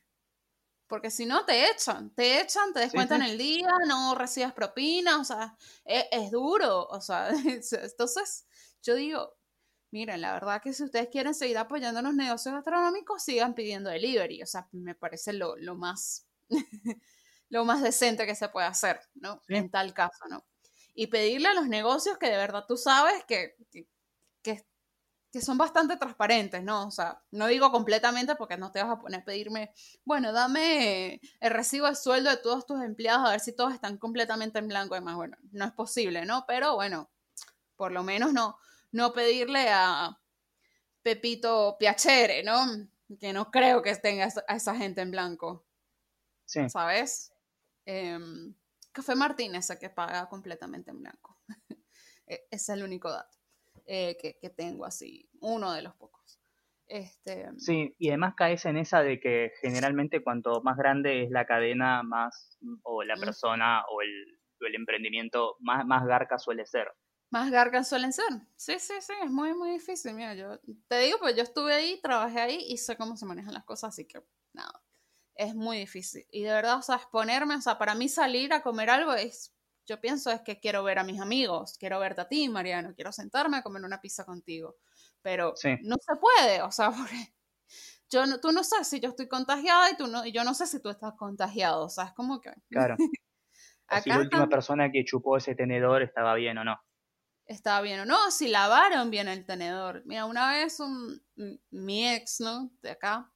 [0.87, 5.23] Porque si no, te echan, te echan, te descuentan el día, no recibes propina, o
[5.25, 7.29] sea, e, es, duro, o sea,
[7.71, 8.47] entonces
[8.81, 9.35] yo digo,
[9.91, 14.41] miren, la verdad que si ustedes quieren seguir apoyando los negocios gastronómicos, sigan pidiendo delivery,
[14.43, 16.25] o sea, me parece lo, más,
[17.49, 19.41] lo más decente que se puede hacer, ¿no?
[19.49, 20.45] En tal caso, ¿no?
[20.93, 23.55] Y pedirle a los negocios que de verdad tú sabes que
[25.31, 26.87] que son bastante transparentes, ¿no?
[26.87, 29.71] O sea, no digo completamente porque no te vas a poner a pedirme,
[30.05, 33.97] bueno, dame el recibo de sueldo de todos tus empleados a ver si todos están
[33.97, 34.95] completamente en blanco.
[34.95, 36.45] Además, bueno, no es posible, ¿no?
[36.47, 37.09] Pero bueno,
[37.75, 38.57] por lo menos no,
[38.91, 40.17] no pedirle a
[41.01, 42.65] Pepito Piacere, ¿no?
[43.19, 45.65] Que no creo que tenga a esa gente en blanco.
[46.45, 46.69] Sí.
[46.69, 47.31] ¿Sabes?
[47.85, 48.55] Em,
[48.91, 51.39] Café Martínez es que paga completamente en blanco.
[52.29, 53.36] E-, ese es el único dato.
[53.89, 56.41] Eh, que, tengo así, uno de los pocos.
[56.87, 61.45] Este, sí, y además caes en esa de que generalmente cuanto más grande es la
[61.45, 66.91] cadena, más, o la persona, o el, el emprendimiento, más, más garca suele ser.
[67.29, 68.25] Más garca suelen ser.
[68.57, 70.13] Sí, sí, sí, es muy, muy difícil.
[70.13, 73.53] Mira, yo te digo, pues yo estuve ahí, trabajé ahí y sé cómo se manejan
[73.53, 74.21] las cosas, así que
[74.51, 74.83] nada,
[75.35, 76.25] es muy difícil.
[76.29, 79.56] Y de verdad, o sea, exponerme, o sea, para mí salir a comer algo es
[79.87, 83.11] yo pienso es que quiero ver a mis amigos, quiero verte a ti, Mariano, quiero
[83.11, 84.75] sentarme a comer una pizza contigo.
[85.21, 87.33] Pero no se puede, o sea, porque
[88.09, 90.53] yo no, tú no sabes si yo estoy contagiada y, tú no, y yo no
[90.53, 92.51] sé si tú estás contagiado, o sea, es como que...
[92.69, 92.95] Claro.
[94.03, 96.77] si la última persona que chupó ese tenedor estaba bien o no.
[97.45, 100.03] Estaba bien o no, si lavaron bien el tenedor.
[100.05, 101.21] Mira, una vez un,
[101.71, 102.71] mi ex, ¿no?
[102.81, 103.31] De acá,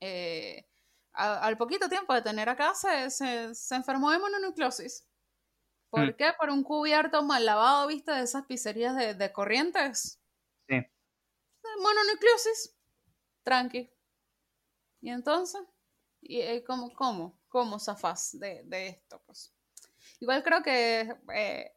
[0.00, 0.66] eh,
[1.12, 5.06] al poquito tiempo de tener acá, se, se, se enfermó de mononucleosis.
[5.92, 6.16] ¿Por mm.
[6.16, 6.32] qué?
[6.38, 8.12] Por un cubierto mal lavado, ¿viste?
[8.12, 10.18] De esas pizzerías de, corrientes.
[10.66, 10.76] Sí.
[11.82, 12.74] Mononucleosis.
[13.44, 13.92] Tranqui.
[15.02, 15.60] ¿Y entonces?
[16.22, 17.38] ¿Y, eh, cómo, cómo?
[17.48, 19.22] ¿Cómo zafás de, esto?
[19.26, 19.54] Pues?
[20.18, 21.14] Igual creo que...
[21.34, 21.72] Eh,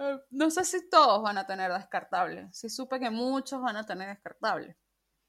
[0.00, 2.48] eh, no sé si todos van a tener descartable.
[2.50, 4.76] Sí supe que muchos van a tener descartable.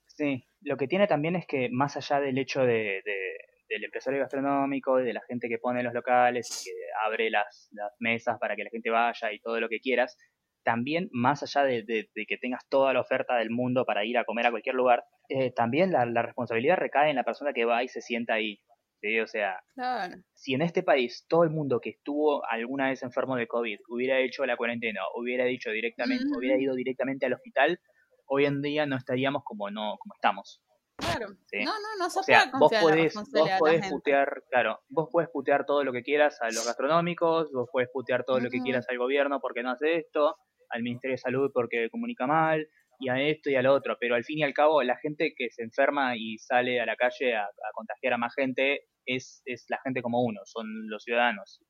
[0.08, 3.04] Sí, lo que tiene también es que más allá del hecho de
[3.68, 6.72] del empresario gastronómico, de la gente que pone los locales, que
[7.06, 10.18] abre las, mesas para que la gente vaya y todo lo que quieras,
[10.64, 14.48] también más allá de, que tengas toda la oferta del mundo para ir a comer
[14.48, 18.02] a cualquier lugar, eh, también la, responsabilidad recae en la persona que va y se
[18.02, 18.60] sienta ahí.
[19.24, 19.62] O sea,
[20.34, 24.20] si en este país todo el mundo que estuvo alguna vez enfermo de COVID hubiera
[24.20, 27.80] hecho la cuarentena, hubiera dicho directamente, hubiera ido directamente al hospital,
[28.26, 30.62] hoy en día no estaríamos como no como estamos.
[30.98, 31.28] Claro.
[31.30, 35.66] No, no, no se o sea, vos podés, vos podés putear, claro, vos podés putear
[35.66, 38.98] todo lo que quieras a los gastronómicos, vos podés putear todo lo que quieras al
[38.98, 40.38] gobierno porque no hace esto,
[40.70, 42.68] al Ministerio de Salud porque comunica mal,
[43.00, 45.50] y a esto y al otro, pero al fin y al cabo la gente que
[45.52, 49.80] se enferma y sale a la calle a, contagiar a más gente es, es la
[49.84, 51.62] gente como uno, son los ciudadanos.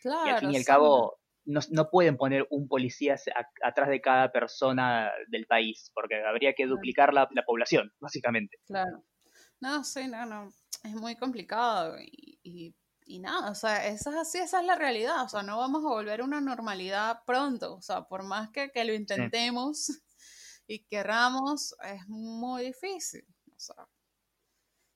[0.00, 3.16] Claro, y al fin y al cabo no, no, pueden poner un policía
[3.62, 8.58] atrás de cada persona del país, porque habría que duplicar la, la, población, básicamente.
[8.66, 9.04] Claro.
[9.60, 10.52] No, sí, no, no.
[10.84, 12.74] Es muy complicado y,
[13.06, 15.24] y, nada, o sea, esa es así, esa es la realidad.
[15.24, 17.74] O sea, no vamos a volver a una normalidad pronto.
[17.74, 19.90] O sea, por más que, que lo intentemos
[20.66, 23.24] y querramos, es muy difícil.
[23.48, 23.86] O sea,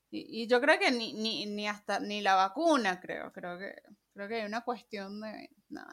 [0.09, 3.75] y, y yo creo que ni, ni, ni hasta ni la vacuna, creo, creo que
[4.15, 5.49] Creo que hay una cuestión de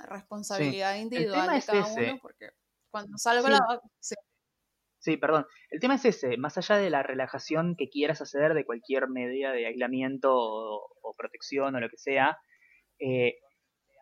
[0.09, 2.51] responsabilidad individual de cada uno, porque
[2.91, 3.59] cuando salgo la...
[4.01, 4.15] Sí.
[4.99, 5.17] sí.
[5.17, 5.47] perdón.
[5.71, 9.53] El tema es ese, más allá de la relajación que quieras hacer de cualquier medida
[9.53, 12.39] de aislamiento o, protección o lo que sea,
[12.99, 13.35] eh,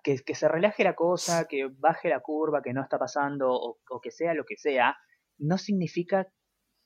[0.02, 4.00] que, que, se relaje la cosa, que baje la curva, que no está pasando o,
[4.00, 4.96] que sea lo que sea,
[5.38, 6.26] no significa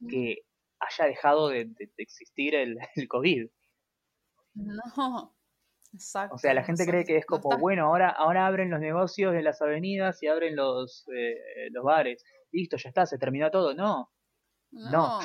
[0.09, 0.39] que
[0.81, 3.49] haya dejado de, existir el, el COVID.
[4.55, 5.34] No,
[5.95, 6.35] Exacto.
[6.35, 9.45] O sea, la gente cree que es como, bueno, ahora, ahora abren los negocios en
[9.45, 12.25] las avenidas y abren los, eh, los bares.
[12.51, 13.75] Listo, ya está, se terminó todo.
[13.75, 14.11] No,
[14.73, 14.91] No.
[14.91, 15.21] no.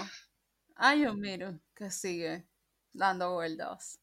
[0.75, 2.47] Hay virus que sigue
[2.93, 3.99] dando vueltas.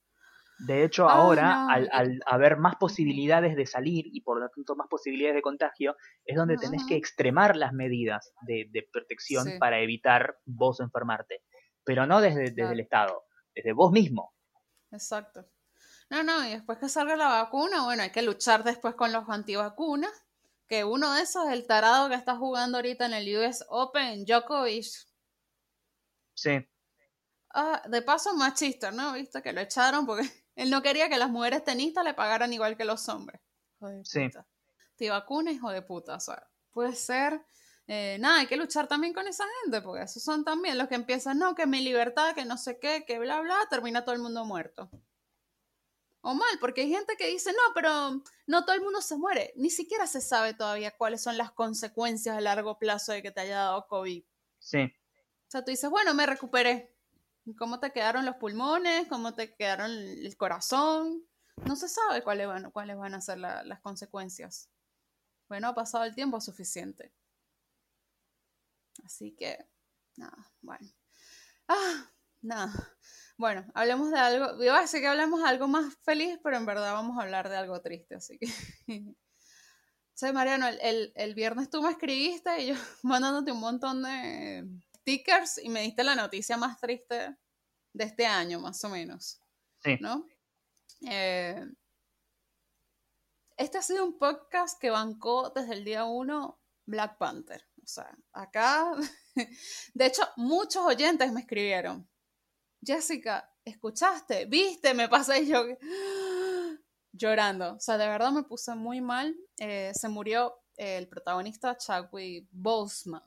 [0.59, 4.75] De hecho, ahora, no, al, al haber más posibilidades de salir y por lo tanto
[4.75, 9.59] más posibilidades de contagio, es donde tenés que extremar las medidas de, de protección Sí.
[9.59, 11.43] para evitar vos enfermarte.
[11.85, 13.23] Pero no desde, desde el Estado,
[13.55, 14.33] desde vos mismo.
[14.91, 15.47] Exacto.
[16.11, 19.29] No, no, y después que salga la vacuna, bueno, hay que luchar después con los
[19.29, 20.13] antivacunas.
[20.69, 24.25] Que uno de esos es el tarado que está jugando ahorita en el US Open,
[24.25, 24.87] Djokovic.
[26.35, 26.67] Sí,
[27.55, 29.15] Ah, de paso, machista, ¿no?
[29.15, 30.23] Viste que lo echaron porque
[30.57, 33.41] él no quería que las mujeres tenistas le pagaran igual que los hombres.
[33.81, 34.25] Hijo de Sí.
[34.27, 34.47] puta.
[34.97, 36.17] Te vacuna, hijo de puta.
[36.17, 37.45] O sea, puede ser.
[37.87, 40.97] eh, nada, hay que luchar también con esa gente, porque esos son también los que
[40.97, 44.21] empiezan, no, que mi libertad, que no sé qué, que bla, bla, termina todo el
[44.23, 44.91] mundo muerto.
[46.29, 49.53] O mal, porque hay gente que dice, no, pero no todo el mundo se muere.
[49.55, 53.41] Ni siquiera se sabe todavía cuáles son las consecuencias a largo plazo de que te
[53.43, 54.25] haya dado COVID.
[54.59, 54.93] sí.
[55.49, 56.93] O sea, tú dices, bueno, me recuperé.
[57.57, 59.07] ¿Cómo te quedaron los pulmones?
[59.07, 61.25] ¿Cómo te quedaron el corazón?
[61.65, 64.69] No se sabe cuáles van, cuáles van a ser la- las consecuencias.
[65.49, 67.13] Bueno, ha pasado el tiempo suficiente.
[69.05, 69.57] Así que,
[70.17, 70.89] nada, bueno.
[71.69, 72.11] Ah,
[72.43, 72.73] nada.
[73.39, 74.47] Bueno, hablemos de algo.
[74.73, 77.57] A decir que hablemos de algo más feliz, pero en verdad vamos a hablar de
[77.57, 78.47] algo triste, así que.
[80.33, 84.65] Mariano, el, el- el viernes tú me escribiste y yo mandándote un montón de
[85.01, 87.37] stickers y me diste la noticia más triste
[87.93, 89.41] de este año, más o menos,
[89.85, 89.99] Sí.
[90.01, 90.27] ¿no?
[91.03, 91.65] Eh,
[93.59, 97.63] este ha sido un podcast que bancó desde el día uno Black Panther.
[97.83, 98.93] O sea, acá,
[99.95, 102.09] de hecho, muchos oyentes me escribieron.
[102.87, 104.47] Jessica, ¿escuchaste?
[104.47, 104.95] ¿Viste?
[104.95, 105.65] Me pasé y yo
[107.13, 107.75] llorando.
[107.75, 109.35] O sea, de verdad me puse muy mal.
[109.59, 113.23] Eh, se murió eh, el protagonista Chadwick Boseman.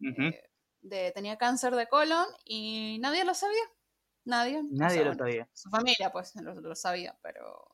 [0.00, 0.42] Eh,
[0.82, 3.62] de, tenía cáncer de colon y nadie lo sabía.
[4.24, 4.58] Nadie.
[4.58, 5.48] O Nadie sea, lo bueno, sabía.
[5.54, 7.70] Su familia, pues, lo, lo sabía, pero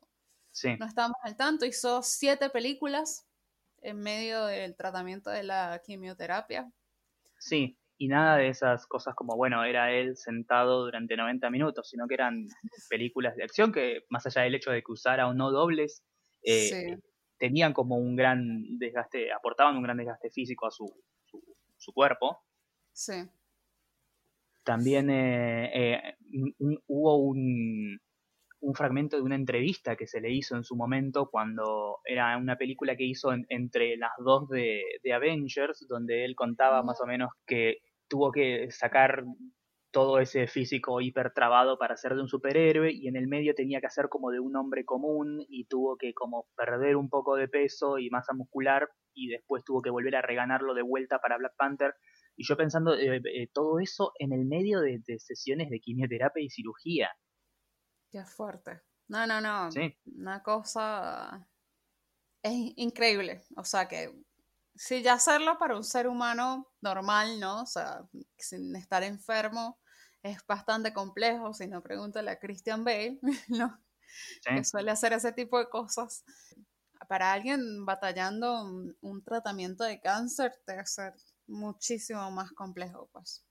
[0.53, 0.69] Sí.
[0.79, 1.65] no estábamos al tanto.
[1.65, 3.25] Hizo siete películas
[3.81, 6.71] en medio del tratamiento de la quimioterapia.
[7.39, 12.07] Sí, y nada de esas cosas como, bueno, era él sentado durante 90 minutos, sino
[12.07, 12.47] que eran
[12.89, 16.03] películas de acción que, más allá del hecho de que usara o no dobles,
[16.41, 16.95] eh, Sí.
[17.37, 20.85] tenían como un gran desgaste, aportaban un gran desgaste físico a su,
[21.25, 21.43] su,
[21.77, 22.39] su cuerpo.
[22.91, 23.13] Sí.
[24.63, 26.15] También eh, eh,
[26.59, 27.99] un- hubo un,
[28.61, 32.57] un fragmento de una entrevista que se le hizo en su momento cuando era una
[32.57, 37.05] película que hizo en- entre las dos de, de Avengers, donde él contaba más o
[37.07, 37.77] menos que
[38.11, 39.23] tuvo que sacar
[39.89, 43.79] todo ese físico hiper trabado para ser de un superhéroe y en el medio tenía
[43.79, 47.47] que hacer como de un hombre común y tuvo que como perder un poco de
[47.47, 51.53] peso y masa muscular y después tuvo que volver a reganarlo de vuelta para Black
[51.57, 51.93] Panther
[52.35, 56.43] y yo pensando eh, eh, todo eso en el medio de, de sesiones de quimioterapia
[56.43, 57.09] y cirugía.
[58.11, 58.81] Qué fuerte.
[59.07, 59.71] No, no, no.
[59.71, 59.97] Sí.
[60.17, 61.47] Una cosa.
[62.43, 63.43] Es increíble.
[63.55, 64.11] O sea que.
[64.75, 67.63] Sí, ya hacerlo para un ser humano normal, ¿no?
[67.63, 68.07] O sea,
[68.37, 69.79] sin estar enfermo,
[70.23, 71.53] es bastante complejo.
[71.53, 73.83] Si no, pregúntale a Christian Bale, ¿no?
[74.41, 74.51] Sí.
[74.53, 76.23] Que suele hacer ese tipo de cosas.
[77.07, 81.13] Para alguien batallando un, un tratamiento de cáncer, debe ser
[81.47, 83.45] muchísimo más complejo, pues.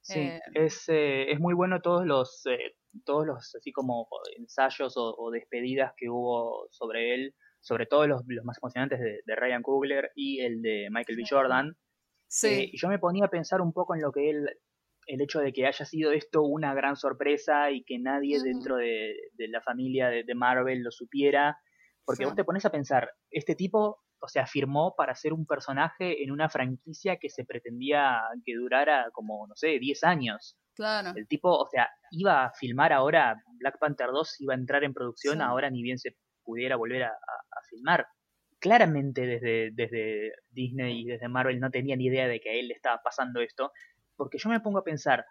[0.00, 4.96] Sí, Eh, es, eh, es muy bueno todos los, eh, todos los así como ensayos
[4.96, 9.36] o, o despedidas que hubo sobre él, sobre todo los, los más emocionantes de, de
[9.36, 11.24] Ryan Coogler y el de Michael B.
[11.28, 11.76] Jordan.
[12.28, 14.48] Sí, Eh, y yo me ponía a pensar un poco en lo que él,
[15.06, 19.14] el hecho de que haya sido esto una gran sorpresa y que nadie dentro de,
[19.32, 21.56] de la familia de, de Marvel lo supiera,
[22.04, 22.26] porque Sí.
[22.26, 26.30] vos te pones a pensar, este tipo, o sea, firmó para ser un personaje en
[26.30, 30.56] una franquicia que se pretendía que durara como, no sé, 10 años.
[30.74, 31.12] claro.
[31.16, 34.92] El tipo, o sea, iba a filmar ahora Black Panther 2, iba a entrar en
[34.94, 35.42] producción, Sí.
[35.42, 36.16] ahora ni bien se
[36.48, 38.06] pudiera volver a, a- a filmar.
[38.58, 42.74] Claramente desde, desde Disney y desde Marvel no tenían idea de que a él le
[42.74, 43.70] estaba pasando esto,
[44.16, 45.24] porque yo me pongo a pensar,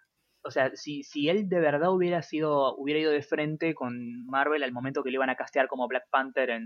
[0.44, 3.92] o sea, si, si él de verdad hubiera sido, hubiera ido de frente con
[4.26, 6.64] Marvel al momento que le iban a castear como Black Panther en.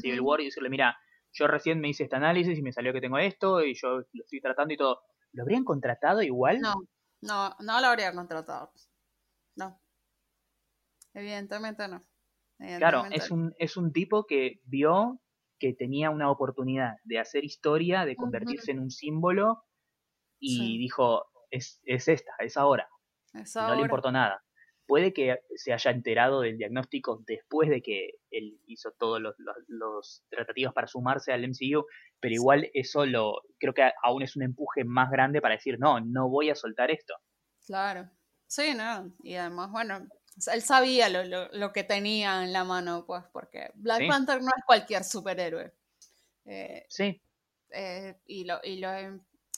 [0.00, 0.96] Civil War y decirle, mira,
[1.32, 4.22] yo recién me hice este análisis y me salió que tengo esto y yo lo
[4.24, 6.58] estoy tratando y todo, ¿lo habrían contratado igual?
[6.60, 6.74] No,
[7.20, 8.72] no, no lo habría contratado.
[9.56, 9.78] No.
[11.12, 12.02] Evidentemente no.
[12.58, 15.20] Claro, es un, es un tipo que vio
[15.58, 19.64] que tenía una oportunidad de hacer historia, de convertirse en un símbolo
[20.40, 20.78] y Sí.
[20.78, 22.88] dijo, es, es esta, es ahora.
[23.34, 24.42] Es no le importó nada.
[24.86, 29.34] puede que se haya enterado del diagnóstico después de que él hizo todos los,
[29.66, 31.84] los, tratativos para sumarse al MCU,
[32.20, 36.00] pero igual eso lo creo que aún es un empuje más grande para decir, no,
[36.00, 37.14] no voy a soltar esto.
[37.66, 38.08] Claro,
[38.46, 40.08] sí, no, y además, bueno,
[40.52, 44.50] él sabía lo, lo, lo que tenía en la mano, pues, porque Black Panther no
[44.56, 45.74] es cualquier superhéroe.
[46.44, 47.20] Eh, sí.
[47.70, 48.88] Eh, y, lo, y lo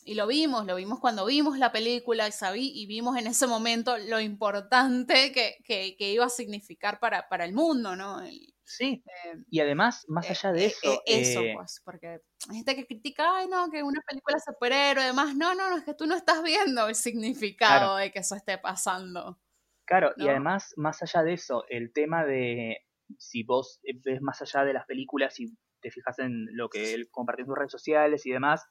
[0.05, 3.47] y lo vimos, lo vimos cuando vimos la película y, sabí, y vimos en ese
[3.47, 8.23] momento lo importante que, que, iba a significar para, para, el mundo, ¿no?
[8.65, 11.03] sí, eh, y además, más eh, allá de eh, eso...
[11.07, 15.55] eso, pues, porque hay gente que critica, ay, no, que una película superhéroe, además, no,
[15.55, 19.39] no, no, es que tú no estás viendo el significado de que eso esté pasando.
[19.91, 22.79] Claro, y además, más allá de eso, el tema de
[23.19, 27.09] si vos ves más allá de las películas y te fijas en lo que él
[27.11, 28.65] compartió en sus redes sociales y demás,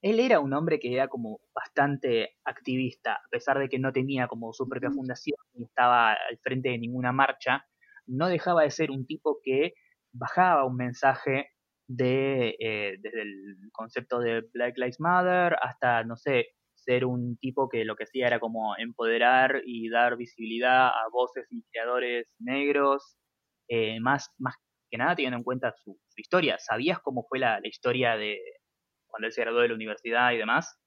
[0.00, 4.28] él era un hombre que era como bastante activista, a pesar de que no tenía
[4.28, 7.66] como su propia fundación ni estaba al frente de ninguna marcha,
[8.06, 9.74] no dejaba de ser un tipo que
[10.12, 11.48] bajaba un mensaje
[11.88, 16.54] de eh, desde el concepto de Black Lives Matter hasta, no sé,
[16.84, 21.46] ser un tipo que lo que hacía era como empoderar y dar visibilidad a voces
[21.50, 23.16] y creadores negros,
[23.68, 24.54] eh, más, más
[24.90, 26.58] que nada teniendo en cuenta su, historia.
[26.58, 28.38] ¿Sabías cómo fue la historia de,
[29.10, 30.78] cuando él se graduó de la universidad y demás?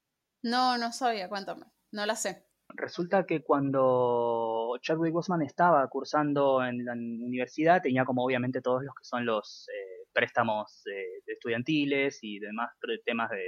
[0.43, 2.45] No, no sabía, cuéntame, no la sé.
[2.69, 8.95] Resulta que cuando Chadwick Boseman estaba cursando en la universidad, tenía como obviamente todos los
[8.95, 12.71] que son los eh, préstamos eh, estudiantiles y demás
[13.05, 13.43] temas de,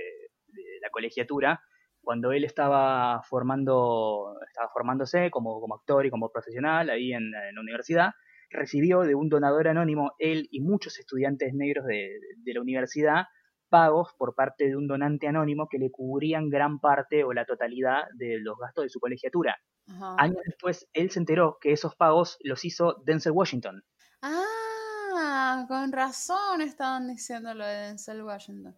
[0.82, 1.60] la colegiatura.
[2.06, 7.62] Cuando él estaba formando, estaba formándose como, como actor y como profesional ahí en, la
[7.62, 8.12] universidad,
[8.50, 13.26] recibió de un donador anónimo él y muchos estudiantes negros de, de la universidad
[13.70, 18.04] pagos por parte de un donante anónimo que le cubrían gran parte o la totalidad
[18.14, 19.58] de los gastos de su colegiatura.
[20.18, 23.84] Años después, él se enteró que esos pagos los hizo Denzel Washington.
[24.22, 28.76] Ah, con razón estaban diciendo lo de Denzel Washington.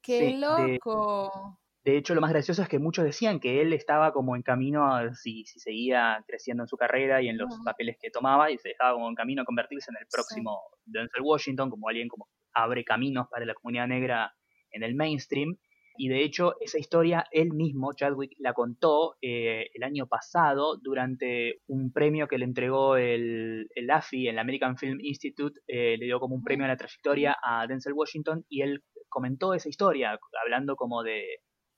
[0.00, 1.58] ¡Qué loco!
[1.58, 5.14] De, hecho, lo más gracioso es que muchos decían que él estaba como en camino,
[5.14, 8.70] si, si seguía creciendo en su carrera y en los papeles que tomaba, y se
[8.70, 12.84] dejaba como en camino a convertirse en el próximo Denzel Washington, como alguien como abre
[12.84, 14.32] caminos para la comunidad negra
[14.70, 15.58] en el mainstream.
[15.96, 21.60] Y de hecho, esa historia él mismo, Chadwick, la contó eh, el año pasado durante
[21.68, 26.18] un premio que le entregó el, el AFI, el American Film Institute, eh, le dio
[26.18, 30.74] como un premio a la trayectoria a Denzel Washington y él comentó esa historia, hablando
[30.74, 31.22] como de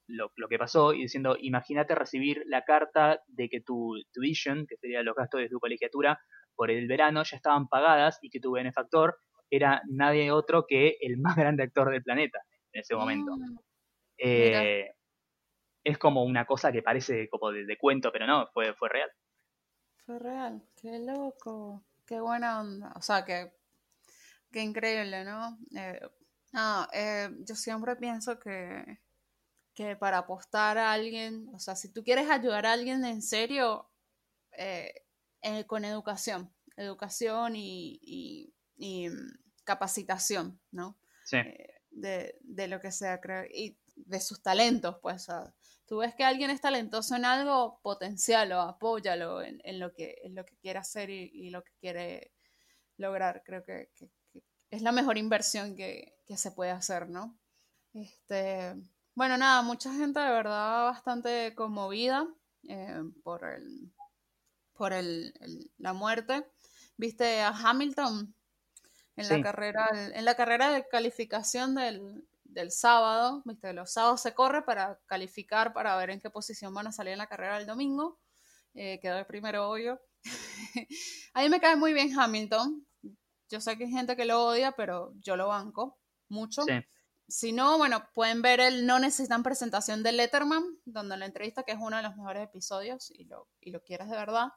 [0.06, 5.02] lo, que pasó y diciendo, imagínate recibir la carta de que tu tuition, que sería
[5.02, 6.20] los gastos de tu colegiatura,
[6.54, 9.18] por el verano ya estaban pagadas y que tu benefactor
[9.50, 12.40] era nadie otro que el más grande actor del planeta
[12.72, 13.32] en ese momento.
[13.32, 13.60] Ah,
[14.18, 14.90] eh,
[15.84, 19.10] es como una cosa que parece como de, cuento, pero no, fue, fue real.
[20.04, 22.92] Fue real, qué loco, qué buena onda.
[22.96, 23.52] O sea, que,
[24.50, 25.58] qué increíble, ¿no?
[25.76, 26.00] Eh,
[26.92, 28.98] eh, yo siempre pienso que,
[29.76, 33.88] que para apostar a alguien, o sea, si tú quieres ayudar a alguien en serio,
[35.68, 40.98] con educación, educación y y mm, capacitación, ¿no?
[41.24, 41.36] Sí.
[41.36, 45.26] Eh, de, lo que sea, creo, y de sus talentos, pues.
[45.86, 50.34] tú ves que alguien es talentoso en algo, potencialo, apóyalo en, en lo, que, en
[50.34, 52.32] lo que quiere hacer y, lo que quiere
[52.98, 53.42] lograr.
[53.46, 53.88] Creo que,
[54.70, 57.38] es la mejor inversión que, se puede hacer, ¿no?
[57.94, 58.74] Este,
[59.16, 62.28] bueno, nada, mucha gente de verdad bastante conmovida
[62.68, 63.92] eh, por, el,
[64.74, 65.32] por el,
[65.78, 66.46] la muerte.
[66.98, 68.34] ¿Viste a Hamilton?
[69.16, 74.62] en la carrera, en la carrera de calificación del, sábado, viste, los sábados se corre
[74.62, 78.18] para calificar para ver en qué posición van a salir en la carrera del domingo.
[78.74, 79.98] Eh, quedó el primero obvio.
[81.32, 82.86] a mí me cae muy bien Hamilton.
[83.48, 85.98] Yo sé que hay gente que lo odia, pero yo lo banco
[86.28, 86.62] mucho.
[87.28, 91.72] Si no, bueno, pueden ver el No Necesitan Presentación de Letterman, donde la entrevista, que
[91.72, 94.48] es uno de los mejores episodios, y lo, y lo quieres de verdad,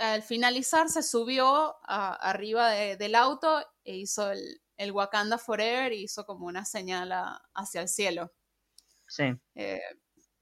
[0.00, 6.26] al finalizar se subió arriba del auto e hizo el, el, Wakanda Forever y hizo
[6.26, 7.12] como una señal
[7.54, 8.32] hacia el cielo.
[9.06, 9.24] Sí.
[9.54, 9.80] Eh,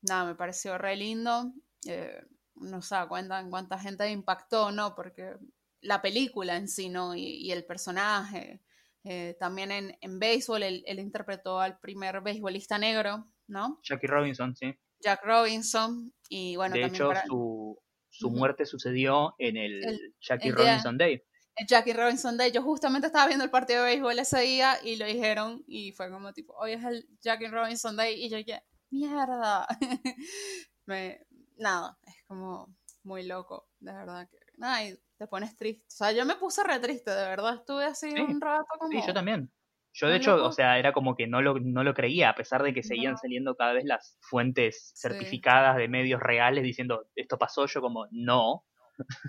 [0.03, 1.53] nada, me pareció re lindo.
[1.87, 2.21] Eh,
[2.57, 4.95] no se da cuenta en cuánta gente impactó, ¿no?
[4.95, 5.37] Porque
[5.81, 7.15] la película en sí, ¿no?
[7.15, 8.63] Y, el personaje.
[9.05, 13.81] Eh, también en, en béisbol, él, interpretó al primer beisbolista negro, ¿no?
[13.83, 14.75] Jackie Robinson, sí.
[15.01, 16.13] Jack Robinson.
[16.29, 17.79] Y bueno, de también hecho, su,
[18.09, 21.23] su muerte sucedió en el, Jackie Robinson Day.
[21.57, 22.53] El Jackie Robinson Day.
[22.53, 26.11] Yo justamente estaba viendo el partido de béisbol ese día y lo dijeron y fue
[26.11, 29.67] como tipo, hoy es el Jackie Robinson Day y yo dije, mierda.
[31.57, 32.75] nada, es como
[33.05, 35.85] muy loco, de verdad que ay, te pones triste.
[35.87, 37.55] O sea, yo me puse re triste, de verdad.
[37.55, 38.91] Estuve así un rato como.
[38.91, 39.53] Sí, yo también.
[39.95, 42.63] Yo de hecho, o sea, era como que no lo, no lo creía, a pesar
[42.63, 47.67] de que seguían saliendo cada vez las fuentes certificadas de medios reales diciendo esto pasó,
[47.67, 48.65] yo como no.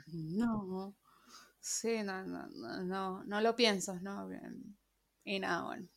[0.07, 0.95] No.
[1.59, 2.47] Sí, no, no,
[2.83, 4.29] no, no, lo piensas, ¿no?
[5.25, 5.87] Y nada, bueno.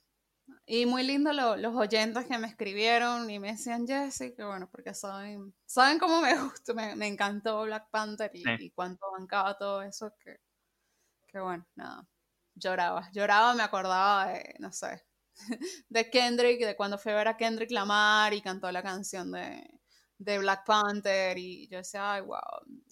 [0.68, 4.94] Y muy lindo los oyentes que me escribieron y me decían, Jessy, que bueno, porque
[4.94, 9.82] saben, saben cómo me gustó, me, me encantó Black Panther y, y, cuánto bancaba todo
[9.82, 10.40] eso, que,
[11.28, 12.06] que bueno, nada,
[12.54, 15.04] lloraba, lloraba, me acordaba de, no sé,
[15.88, 19.62] de Kendrick, de cuando fui a ver a Kendrick Lamar y cantó la canción de,
[20.18, 22.40] de Black Panther y yo decía, ay, wow,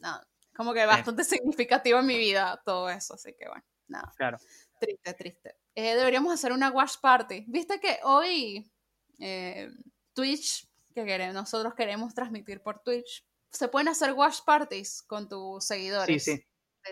[0.01, 4.13] nada, como que bastante significativo en mi vida todo eso, así que bueno, nada.
[4.17, 4.39] Claro.
[4.79, 5.57] Triste, triste.
[5.75, 7.45] Eh, deberíamos hacer una watch party.
[7.49, 8.71] Viste que hoy
[9.19, 9.71] eh,
[10.15, 16.23] Twitch, que nosotros queremos transmitir por Twitch, se pueden hacer watch parties con tus seguidores.
[16.23, 16.45] Sí, sí.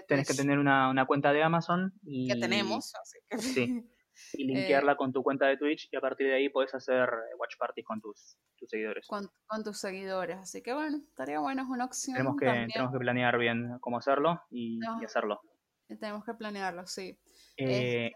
[0.08, 2.28] Tienes que tener una, cuenta de Amazon y...
[2.28, 3.38] Que tenemos, así que...
[3.38, 3.88] Sí.
[4.34, 7.08] Y linkearla con tu cuenta de Twitch y a partir de ahí puedes hacer
[7.38, 9.06] watch parties con tus, seguidores.
[9.06, 9.30] Con,
[9.64, 12.18] tus seguidores, así que bueno, estaría bueno, es una opción.
[12.18, 15.40] Tenemos que, tenemos que planear bien cómo hacerlo y, hacerlo.
[15.88, 17.18] Tenemos que planearlo, sí.
[17.56, 18.12] Eh,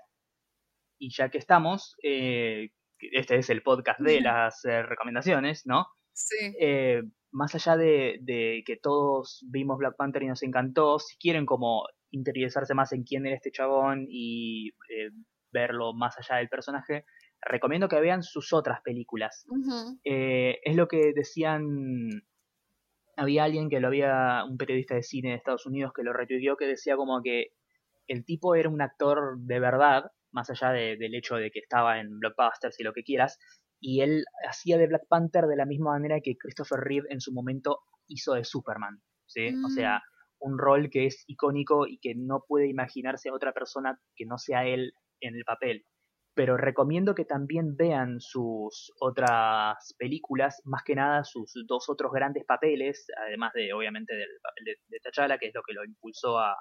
[0.98, 5.86] y ya que estamos, eh, este es el podcast de las eh, recomendaciones, ¿no?
[6.12, 6.54] Sí.
[6.60, 11.86] Eh, más allá de, que todos vimos Black Panther y nos encantó, si quieren como
[12.10, 14.70] interiorizarse más en quién era este chabón y
[15.52, 17.04] verlo más allá del personaje,
[17.42, 19.44] recomiendo que vean sus otras películas.
[20.04, 22.22] es lo que decían
[23.16, 26.56] había alguien que lo había, un periodista de cine de Estados Unidos que lo retuiteó,
[26.56, 27.48] que decía como que
[28.08, 32.20] el tipo era un actor de verdad, más allá del hecho de que estaba en
[32.20, 33.38] blockbusters y lo que quieras,
[33.80, 37.32] y él hacía de Black Panther de la misma manera que Christopher Reeve en su
[37.32, 39.54] momento hizo de Superman, ¿sí?
[39.64, 40.50] O sea, mm.
[40.50, 44.66] un rol que es icónico y que no puede imaginarse otra persona que no sea
[44.66, 45.84] él en el papel.
[46.34, 52.44] Pero recomiendo que también vean sus otras películas, más que nada sus dos otros grandes
[52.44, 56.38] papeles, además de obviamente del papel de, de T'Challa, que es lo que lo impulsó
[56.38, 56.54] a,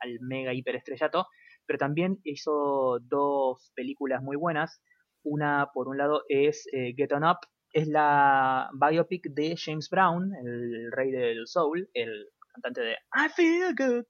[0.00, 1.26] al mega hiperestrellato,
[1.66, 4.80] pero también hizo dos películas muy buenas.
[5.22, 7.38] Una, por un lado, es eh, Get On Up,
[7.72, 13.74] es la biopic de James Brown, el rey del soul, el cantante de I Feel
[13.76, 14.04] Good.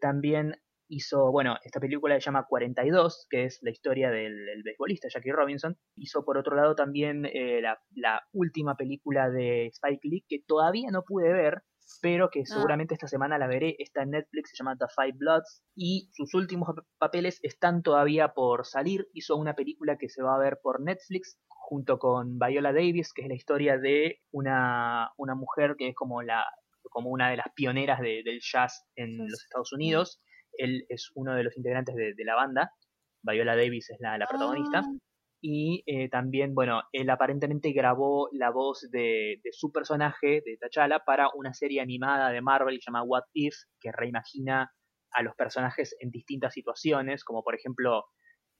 [0.00, 0.54] También
[0.88, 5.32] hizo, bueno, esta película se llama 42, que es la historia del, del beisbolista Jackie
[5.32, 5.76] Robinson.
[5.94, 10.90] Hizo por otro lado también eh, la, la, última película de Spike Lee, que todavía
[10.90, 11.62] no pude ver,
[12.02, 12.46] pero que ah.
[12.46, 13.76] seguramente esta semana la veré.
[13.78, 18.66] Está en Netflix, se llama The Five Bloods y sus últimos papeles están todavía por
[18.66, 19.08] salir.
[19.12, 23.22] Hizo una película que se va a ver por Netflix junto con Viola Davis, que
[23.22, 26.44] es la historia de una, una mujer que es como, la,
[26.82, 30.20] como una de las pioneras del jazz en los Estados Unidos.
[30.52, 32.72] Él es uno de los integrantes de, la banda.
[33.22, 34.80] Viola Davis es la, la protagonista.
[34.84, 35.07] Ah
[35.40, 41.28] y eh, también, bueno, él aparentemente grabó la voz de, su personaje, de T'Challa, para
[41.34, 44.72] una serie animada de Marvel llamada What If, que reimagina
[45.12, 48.04] a los personajes en distintas situaciones, como por ejemplo,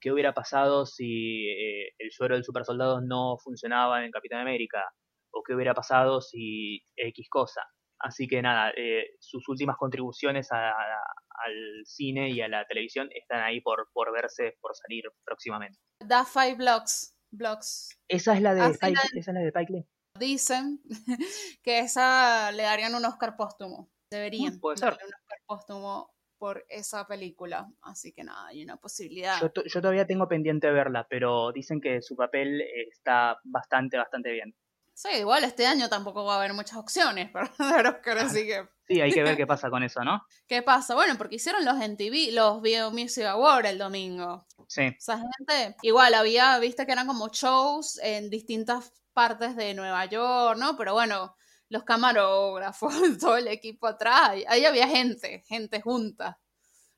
[0.01, 4.85] ¿qué hubiera pasado si eh, el suero del supersoldado no funcionaba en Capitán América?
[5.33, 7.63] ¿O qué hubiera pasado si X cosa?
[8.01, 13.43] Así que nada, eh, sus últimas contribuciones a, al cine y a la televisión están
[13.43, 15.79] ahí por, por verse, por salir próximamente.
[16.05, 17.17] Da Five Blocks.
[17.31, 18.01] blocks.
[18.09, 19.87] Esa es la de Spike, esa es la de Spike Lee.
[20.19, 20.81] Dicen
[21.63, 23.91] que esa le darían un Oscar póstumo.
[24.11, 24.93] Deberían mm, puede ser.
[24.93, 27.69] un Oscar póstumo por esa película.
[27.83, 29.41] Así que nada, hay una posibilidad.
[29.41, 34.55] Yo, yo, todavía tengo pendiente verla, pero dicen que su papel está bastante, bastante bien.
[34.99, 38.69] Sí, igual este año tampoco va a haber muchas opciones para dar Oscar, así que...
[38.89, 40.27] Sí, hay que ver qué pasa con eso, ¿no?
[40.49, 40.97] ¿Qué pasa?
[40.97, 44.45] Bueno, porque hicieron los MTV, los Video Music Awards el domingo.
[44.67, 44.89] Sí.
[44.89, 50.05] O sea, gente, igual había, viste que eran como shows en distintas partes de Nueva
[50.07, 50.77] York, ¿no?
[50.77, 51.37] Pero bueno,
[51.69, 56.41] los camarógrafos, todo el equipo atrás, ahí había gente, gente junta.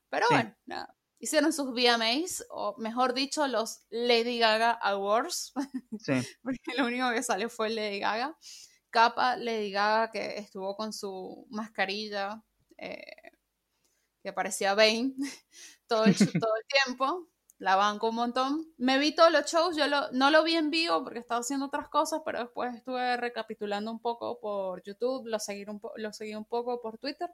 [0.09, 5.53] Pero bueno, nada hicieron sus VMAs, o mejor dicho, los Lady Gaga Awards.
[5.99, 6.13] Sí.
[6.41, 8.35] Porque lo único que salió fue Lady Gaga.
[8.89, 12.43] Capa Lady Gaga que estuvo con su mascarilla,
[12.77, 13.31] eh,
[14.23, 15.13] que parecía Bane,
[15.87, 16.15] todo el,
[16.45, 17.27] todo el tiempo.
[17.59, 18.73] La banco un montón.
[18.77, 21.89] Me vi todos los shows, yo no lo vi en vivo porque estaba haciendo otras
[21.89, 26.45] cosas, pero después estuve recapitulando un poco por YouTube, lo seguí un, lo seguí un
[26.45, 27.29] poco por Twitter.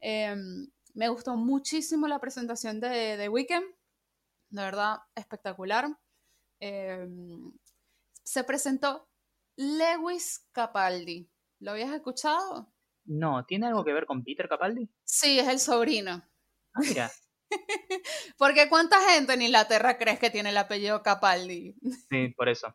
[0.00, 3.64] Em, me gustó muchísimo la presentación de The Weeknd,
[4.50, 5.88] de verdad espectacular.
[6.60, 7.52] Em,
[8.22, 9.08] se presentó
[9.56, 11.28] Lewis Capaldi.
[11.60, 12.72] ¿Lo habías escuchado?
[13.06, 14.88] No, ¿tiene algo que ver con Peter Capaldi?
[15.04, 16.22] Sí, es el sobrino.
[16.72, 17.10] Ah, mira.
[18.38, 21.74] Porque ¿cuánta gente en Inglaterra crees que tiene el apellido Capaldi?
[22.08, 22.74] Sí, por eso.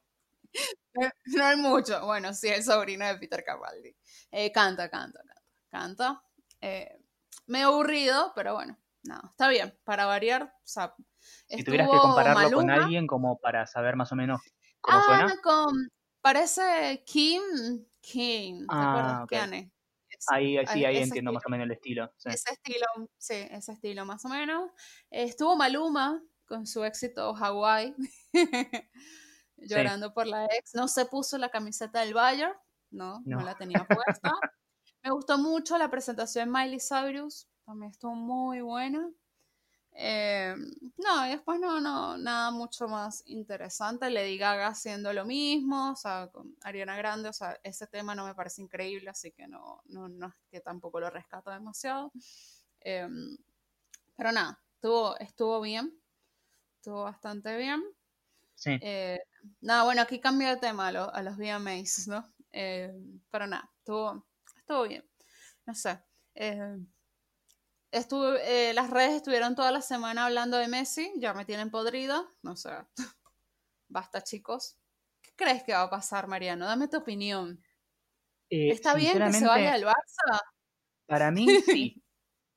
[1.25, 2.05] No hay mucho.
[2.05, 3.95] Bueno, sí, el sobrino de Peter Capaldi.
[4.31, 5.41] Eh, canta, canta, canta.
[5.69, 6.23] Canta.
[6.61, 6.99] Eh,
[7.47, 9.77] me he aburrido, pero bueno, no, está bien.
[9.83, 10.93] Para variar, o sea,
[11.47, 14.41] si tuvieras que compararlo con alguien como para saber más o menos
[14.81, 15.41] cómo ah, suena.
[15.41, 15.89] Con,
[16.21, 17.41] parece Kim
[18.01, 18.61] King.
[18.61, 19.69] ¿Te ah, acuerdas?
[20.27, 22.11] Ahí, sí, ahí entiendo más o menos el estilo.
[22.25, 22.85] Ese estilo,
[23.17, 24.69] sí, ese estilo más o menos.
[25.09, 27.95] Estuvo Maluma con su éxito Hawaii,
[29.57, 30.75] llorando por la ex.
[30.75, 32.53] No se puso la camiseta del Bayer,
[32.91, 34.33] no, no, la tenía puesta.
[35.03, 39.09] Me gustó mucho la presentación de Miley Cyrus, también estuvo muy buena.
[39.93, 40.55] Eh,
[40.97, 44.09] no, y después no, no, nada mucho más interesante.
[44.09, 48.25] Lady Gaga haciendo lo mismo, o sea, con Ariana Grande, o sea, ese tema no
[48.25, 52.11] me parece increíble, así que no, no, no es que tampoco lo rescato demasiado.
[52.81, 53.07] Eh,
[54.15, 55.93] pero nada, estuvo, estuvo bien,
[56.77, 57.83] estuvo bastante bien.
[58.55, 58.77] Sí.
[58.81, 59.19] Eh,
[59.61, 62.25] nada, bueno, aquí cambio de tema a, a los VMAs, ¿no?
[63.31, 64.25] pero nada, estuvo,
[64.69, 65.03] estuvo bien.
[65.65, 65.99] No sé
[67.91, 72.23] estuve, eh, las redes estuvieron toda la semana hablando de Messi, ya me tienen podrida,
[72.41, 72.69] no sé,
[73.87, 74.77] basta chicos.
[75.21, 76.65] ¿Qué crees que va a pasar, Mariano?
[76.65, 77.61] Dame tu opinión.
[78.49, 80.39] Eh, ¿Está bien que se vaya al Barça?
[81.05, 82.03] Para mí sí,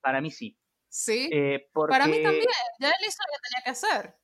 [0.00, 0.58] para mí sí.
[0.88, 2.44] Sí, eh, para mí también,
[2.78, 4.14] ya él hizo lo que tenía que hacer.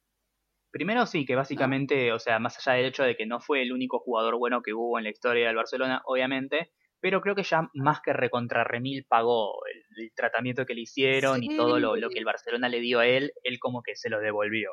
[0.71, 3.73] Primero sí, que básicamente, o sea, más allá del hecho de que no fue el
[3.73, 6.71] único jugador bueno que hubo en la historia del Barcelona, obviamente,
[7.01, 11.57] pero creo que ya más que recontra Remil pagó el, tratamiento que le hicieron y
[11.57, 14.73] todo lo, que el Barcelona le dio a él, él como que se lo devolvió.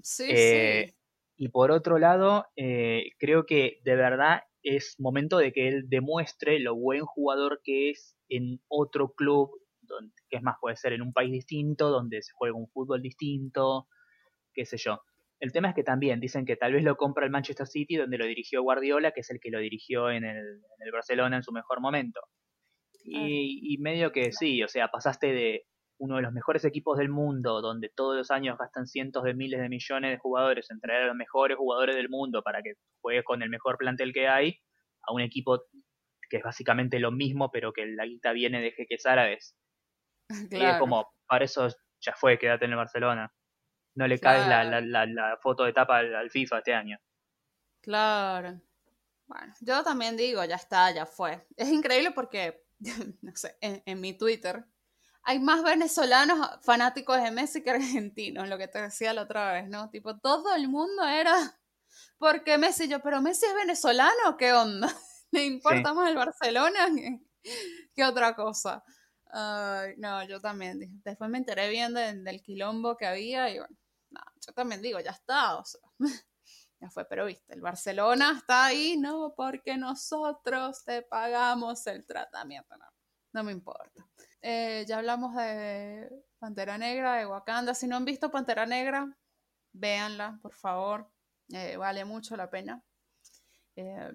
[0.00, 0.94] Sí, eh, sí.
[1.36, 6.58] Y por otro lado, eh, creo que de verdad es momento de que él demuestre
[6.58, 9.50] lo buen jugador que es en otro club,
[9.80, 13.02] donde, que es más, puede ser en un país distinto, donde se juega un fútbol
[13.02, 13.86] distinto,
[14.52, 15.00] qué sé yo.
[15.40, 18.18] El tema es que también dicen que tal vez lo compra el Manchester City, donde
[18.18, 20.62] lo dirigió Guardiola, que es el que lo dirigió en el,
[20.92, 22.20] Barcelona en su mejor momento.
[23.04, 25.64] Y, medio que sí, o sea, pasaste de
[25.98, 29.60] uno de los mejores equipos del mundo, donde todos los años gastan cientos de miles
[29.60, 33.24] de millones de jugadores en traer a los mejores jugadores del mundo para que juegues
[33.24, 34.58] con el mejor plantel que hay,
[35.06, 35.62] a un equipo
[36.28, 39.56] que es básicamente lo mismo, pero que la guita viene de jeques árabes.
[40.62, 41.68] Y es como, para eso
[42.00, 43.32] ya fue, quédate en el Barcelona.
[43.94, 46.98] No le caes la, foto de tapa al, FIFA este año.
[47.80, 48.60] Claro.
[49.26, 51.46] Bueno, yo también digo, ya está, ya fue.
[51.56, 52.64] Es increíble porque,
[53.22, 54.64] no sé, en, mi Twitter
[55.22, 59.68] hay más venezolanos fanáticos de Messi que argentinos, lo que te decía la otra vez,
[59.68, 59.90] ¿no?
[59.90, 61.36] Tipo, todo el mundo era
[62.18, 64.88] porque Messi, yo, pero Messi es venezolano, ¿qué onda?
[65.30, 66.88] ¿Le importa más el Barcelona
[67.94, 68.82] que, otra cosa?
[69.32, 71.02] No, yo también.
[71.04, 73.76] Después me enteré bien del quilombo que había y bueno,
[74.46, 75.80] yo también digo, ya está, o sea,
[76.80, 82.76] ya fue, pero viste, el Barcelona está ahí, no, porque nosotros te pagamos el tratamiento,
[82.76, 82.86] no,
[83.32, 84.06] no me importa.
[84.40, 86.08] Eh, ya hablamos de
[86.38, 89.16] Pantera Negra, de Wakanda, si no han visto Pantera Negra,
[89.72, 91.10] véanla, por favor,
[91.50, 92.82] eh, vale mucho la pena.
[93.76, 94.12] Eh,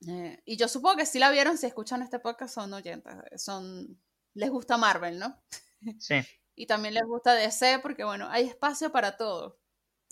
[0.00, 4.00] y yo supongo que si la vieron, si escuchan este podcast, son oyentes, son,
[4.34, 5.36] les gusta Marvel, ¿no?
[6.00, 6.16] Sí.
[6.54, 9.60] Y también les gusta DC porque, bueno, hay espacio para todo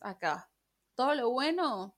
[0.01, 0.49] acá.
[0.95, 1.97] Todo lo bueno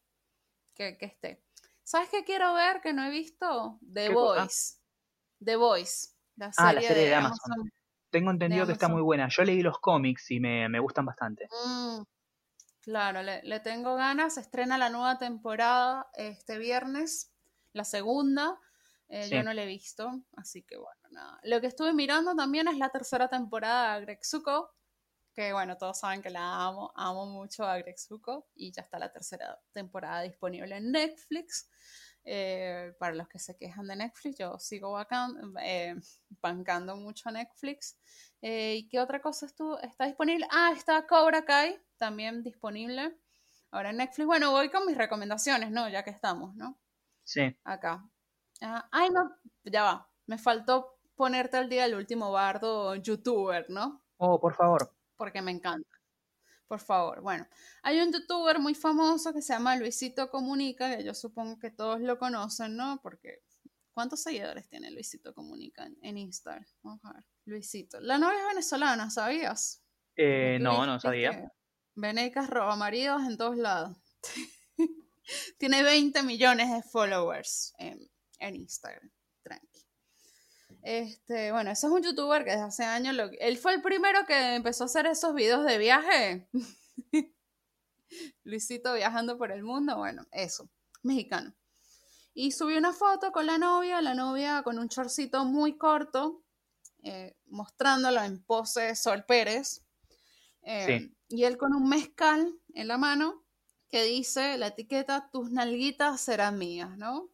[0.74, 1.45] que, esté.
[1.82, 3.78] ¿Sabes qué quiero ver que no he visto?
[3.93, 4.76] The Voice.
[5.45, 6.09] The Voice.
[6.36, 7.70] La ah, la serie de, Amazon.
[8.11, 9.28] Tengo entendido que está muy buena.
[9.28, 11.49] Yo leí los cómics y me, gustan bastante.
[11.66, 12.03] Mm,
[12.80, 14.39] claro, le, le, tengo ganas.
[14.39, 17.34] Estrena la nueva temporada este viernes,
[17.73, 18.59] la segunda.
[19.09, 21.41] Eh, yo no la he visto, así que bueno, nada.
[21.43, 24.71] Lo que estuve mirando también es la tercera temporada de Greg Zuko,
[25.33, 28.99] que bueno, todos saben que la amo, amo mucho a Greg Zuko, y ya está
[28.99, 31.71] la tercera temporada disponible en Netflix.
[32.31, 35.01] Eh, para los que se quejan de Netflix, yo sigo
[35.62, 35.95] eh,
[36.43, 37.97] bancando mucho a Netflix.
[38.43, 40.47] ¿Y qué otra cosa estuvo, está disponible?
[40.51, 43.16] Ah, está Cobra Kai, también disponible.
[43.71, 45.89] Ahora en Netflix, bueno, voy con mis recomendaciones, ¿no?
[45.89, 46.79] Ya que estamos, ¿no?
[47.29, 47.43] Sí.
[47.62, 48.09] Acá.
[48.62, 49.31] Ah, ay, no,
[49.64, 50.11] ya va.
[50.24, 54.03] Me faltó ponerte al día el último bardo youtuber, ¿no?
[54.16, 54.97] Oh, por favor.
[55.14, 55.91] Porque me encanta.
[56.66, 57.20] Por favor.
[57.20, 57.47] Bueno,
[57.83, 62.01] hay un youtuber muy famoso que se llama Luisito Comunica, que yo supongo que todos
[62.01, 62.99] lo conocen, ¿no?
[63.03, 63.43] Porque
[63.93, 66.64] ¿cuántos seguidores tiene Luisito Comunica en, Instagram?
[66.83, 67.24] Vamos a ver.
[67.45, 68.01] Luisito.
[68.01, 69.85] La novia es venezolana, ¿sabías?
[70.16, 71.53] Eh, no, no sabía.
[71.95, 73.99] Venecas roba maridos en todos lados.
[75.59, 79.11] tiene 20 millones de followers en, en Instagram.
[79.43, 79.87] Tranqui.
[80.83, 84.24] Este, bueno, ese es un youtuber que desde hace años, lo, él fue el primero
[84.26, 86.49] que empezó a hacer esos videos de viaje.
[88.45, 90.70] Luisito viajando por el mundo, bueno, eso,
[91.03, 91.55] mexicano.
[92.33, 96.45] Y subió una foto con la novia, la novia con un chorcito muy corto,
[97.03, 99.85] eh, mostrándolo en pose Sol Pérez.
[100.62, 103.45] Eh, y él con un mezcal en la mano
[103.91, 107.30] que dice la etiqueta, tus nalguitas serán mías, ¿no?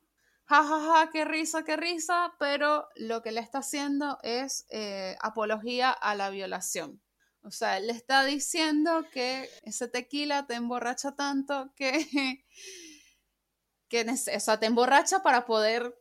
[0.46, 5.16] Ja, ja, ja, qué risa, qué risa, pero lo que le está haciendo es eh,
[5.22, 7.00] apología a la violación.
[7.42, 12.44] O sea, él le está diciendo que ese tequila te emborracha tanto que,
[13.88, 15.94] que o sea, te emborracha para poder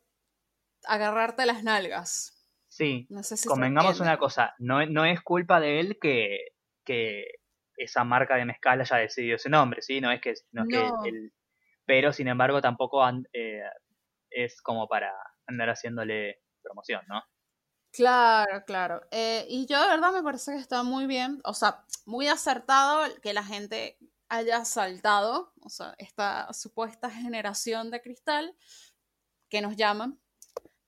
[0.85, 2.33] agarrarte las nalgas.
[2.67, 3.07] Sí,
[3.45, 6.39] convengamos una cosa, no, no, es culpa de él que,
[6.83, 7.25] que,
[7.77, 10.01] esa marca de mezcal haya decidido ese nombre, ¿sí?
[10.01, 11.29] No es que, no, que
[11.85, 13.03] pero sin embargo tampoco
[13.33, 13.63] eh,
[14.29, 15.13] es como para
[15.47, 17.21] andar haciéndole promoción, ¿no?
[17.91, 19.01] Claro, claro.
[19.11, 23.03] Eh, y yo de verdad me parece que está muy bien, o sea, muy acertado
[23.21, 23.97] que la gente
[24.29, 28.55] haya saltado, o sea, esta supuesta generación de cristal
[29.49, 30.19] que nos llaman.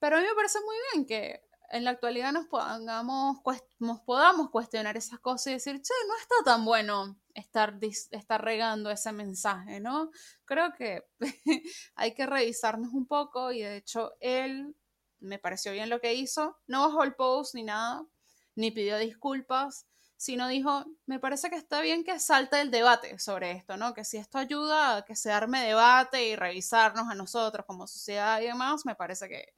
[0.00, 3.38] Pero a mí me parece muy bien que en la actualidad nos podamos,
[3.78, 8.90] nos podamos cuestionar esas cosas y decir, che, no está tan bueno estar, estar regando
[8.90, 10.10] ese mensaje, ¿no?
[10.44, 11.04] Creo que
[11.96, 14.76] hay que revisarnos un poco y de hecho él
[15.18, 18.06] me pareció bien lo que hizo, no bajó el post ni nada,
[18.54, 19.86] ni pidió disculpas,
[20.16, 23.92] sino dijo, me parece que está bien que salte el debate sobre esto, ¿no?
[23.92, 28.40] Que si esto ayuda a que se arme debate y revisarnos a nosotros como sociedad
[28.40, 29.54] y demás, me parece que,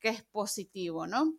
[0.00, 1.32] que es positivo, ¿no?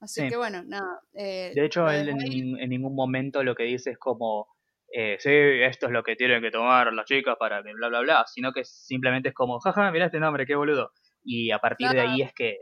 [0.00, 1.00] Así que bueno, nada.
[1.12, 4.46] Eh, de hecho, él en, ningún momento lo que dice es como,
[4.92, 8.00] eh, sí, esto es lo que tienen que tomar las chicas para que bla, bla,
[8.00, 10.92] bla, sino que simplemente es como, jaja, mira este nombre, qué boludo.
[11.24, 12.58] Y a partir de ahí es que...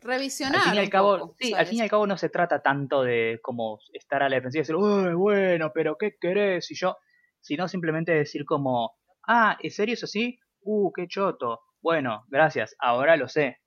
[0.00, 0.56] Revisionar.
[0.56, 3.04] Al fin y al cabo, sí, al fin y al cabo no se trata tanto
[3.04, 6.68] de como estar a la defensiva y decir, uy, bueno, pero ¿qué querés?
[6.72, 6.96] Y yo,
[7.40, 8.96] sino simplemente decir como,
[9.28, 10.40] ah, ¿en serio eso sí?
[10.62, 11.60] Uh, qué choto.
[11.80, 13.61] Bueno, gracias, ahora lo sé.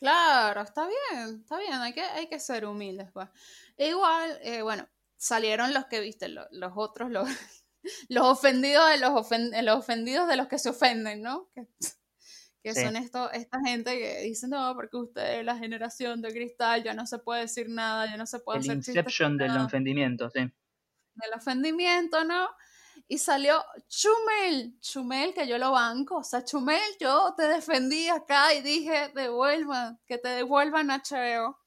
[0.00, 3.10] Claro, está bien, está bien, hay que, hay que ser humildes.
[3.12, 3.28] Pues.
[3.76, 7.28] E igual, eh, bueno, salieron los que viste, los, otros, los,
[8.08, 9.10] los ofendidos de los,
[9.62, 11.50] los ofendidos de los que se ofenden, ¿no?
[11.54, 11.68] Que,
[12.62, 16.82] que son esto, esta gente que dice, no, porque usted es la generación de cristal,
[16.82, 20.30] ya no se puede decir nada, ya no se puede El hacer inception del ofendimiento,
[20.30, 20.40] sí.
[20.40, 22.48] Del ofendimiento, ¿no?
[23.10, 28.54] Y salió Chumel, Chumel que yo lo banco, o sea, Chumel, yo te defendí acá
[28.54, 31.58] y dije, devuelvan, que te devuelvan HBO.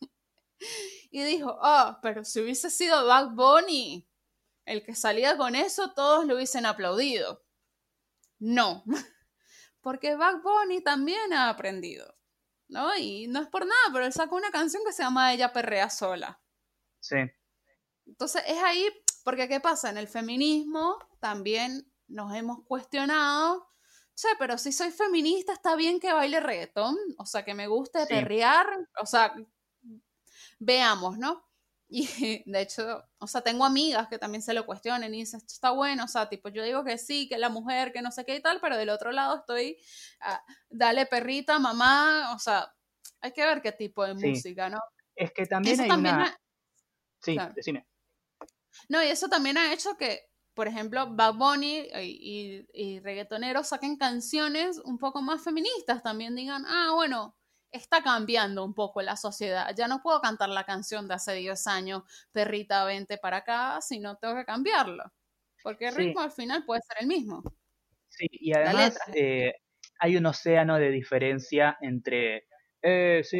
[1.10, 4.08] y dijo, oh, pero si hubiese sido Bad Bunny
[4.64, 7.44] el que salía con eso, todos lo hubiesen aplaudido.
[8.38, 8.82] No,
[9.82, 12.16] porque Bad Bunny también ha aprendido,
[12.68, 12.96] ¿no?
[12.96, 15.90] Y no es por nada, pero él sacó una canción que se llama Ella Perrea
[15.90, 16.40] Sola.
[17.00, 17.18] Sí.
[18.06, 18.88] Entonces es ahí
[19.26, 19.90] porque ¿qué pasa?
[19.90, 23.66] En el feminismo también nos hemos cuestionado,
[24.14, 28.06] che, pero si soy feminista está bien que baile reggaetón, o sea, que me guste
[28.06, 28.68] perrear,
[29.02, 29.34] o sea,
[30.60, 31.44] veamos, ¿no?
[31.88, 32.06] Y
[32.48, 36.04] de hecho, o sea, tengo amigas que también se lo cuestionan y dicen, está bueno,
[36.04, 38.40] o sea, tipo, yo digo que sí, que la mujer, que no sé qué y
[38.40, 39.76] tal, pero del otro lado estoy,
[40.20, 42.72] ah, dale perrita, mamá, o sea,
[43.20, 44.78] hay que ver qué tipo de música, ¿no?
[45.16, 46.38] Es que también hay una...
[47.20, 47.84] Sí, decime.
[48.88, 53.96] No, y eso también ha hecho que, por ejemplo, Bad Bunny y, y, reggaetoneros saquen
[53.96, 57.36] canciones un poco más feministas, también digan, ah, bueno,
[57.70, 59.74] está cambiando un poco la sociedad.
[59.76, 62.02] Ya no puedo cantar la canción de hace 10 años,
[62.32, 65.04] perrita, vente para acá, sino tengo que cambiarlo.
[65.62, 67.42] Porque el ritmo al final puede ser el mismo.
[68.08, 69.54] Sí, y además eh,
[69.98, 72.46] hay un océano de diferencia entre,
[72.82, 73.38] eh, sí,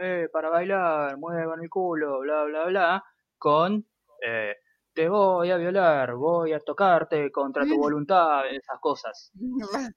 [0.00, 3.04] eh, para bailar, muevan el culo, bla, bla, bla,
[3.38, 3.86] con
[4.24, 4.54] eh,
[4.94, 9.30] te voy a violar, voy a tocarte contra tu voluntad, esas cosas.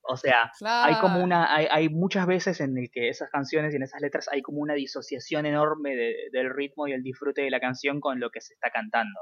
[0.03, 3.77] O sea, hay como una, hay, hay, muchas veces en el que esas canciones y
[3.77, 7.61] en esas letras hay como una disociación enorme del ritmo y el disfrute de la
[7.61, 9.19] canción con lo que se está cantando.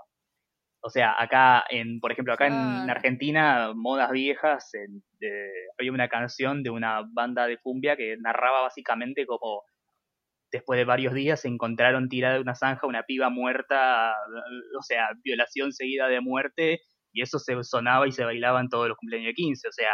[0.82, 4.72] O sea, acá, en, por ejemplo, acá en Argentina, modas viejas,
[5.78, 9.64] había una canción de una banda de cumbia que narraba básicamente como
[10.52, 14.14] después de varios días se encontraron tirada de una zanja una piba muerta,
[14.78, 16.82] o sea, violación seguida de muerte,
[17.12, 19.94] y eso se sonaba y se bailaba en todos los cumpleaños de 15, o sea.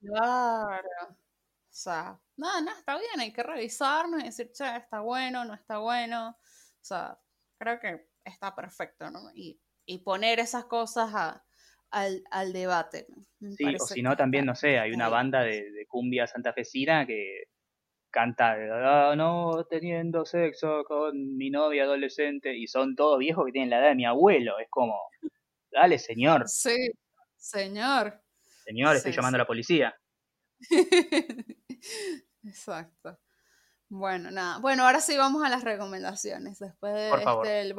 [0.00, 1.08] Claro.
[1.10, 5.54] O sea, no, no, está bien, hay que revisarnos y decir, che, está bueno, no
[5.54, 6.30] está bueno.
[6.30, 7.18] O sea,
[7.58, 9.30] creo que está perfecto, ¿no?
[9.34, 11.44] Y, y poner esas cosas a,
[11.90, 13.06] al, al, debate.
[13.56, 17.44] sí, o si no, también, no sé, hay una banda de, de cumbia santafesina que
[18.10, 18.56] canta,
[19.10, 23.78] "Ah, no, teniendo sexo con mi novia adolescente, y son todos viejos que tienen la
[23.80, 24.58] edad de mi abuelo.
[24.58, 24.94] Es como,
[25.72, 26.76] dale, señor, Sí,
[27.36, 28.22] señor.
[28.64, 29.94] señor, estoy Sí, llamando a la policía.
[32.44, 33.18] Exacto.
[33.88, 34.58] Bueno, nada.
[34.60, 36.58] Bueno, ahora sí vamos a las recomendaciones.
[36.60, 37.74] Después de este, el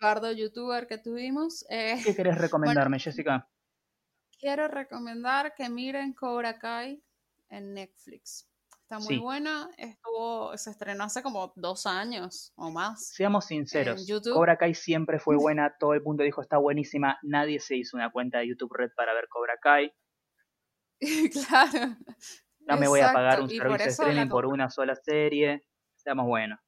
[0.00, 3.48] bardo youtuber que tuvimos, eh, ¿Qué querés recomendarme, Jessica?
[4.38, 7.02] quiero recomendar que miren Cobra Kai
[7.50, 8.48] en Netflix.
[8.88, 9.18] Está muy Sí.
[9.18, 9.68] buena.
[9.78, 13.08] Estuvo, se estrenó hace como dos años o más.
[13.08, 14.32] Seamos sinceros, YouTube.
[14.34, 18.12] Cobra Kai siempre fue buena, todo el mundo dijo está buenísima, nadie se hizo una
[18.12, 19.90] cuenta de YouTube Red para ver Cobra Kai,
[21.50, 21.96] Claro.
[22.60, 25.66] no me voy a pagar un y servicio de streaming por una sola serie,
[25.96, 26.60] seamos buenos.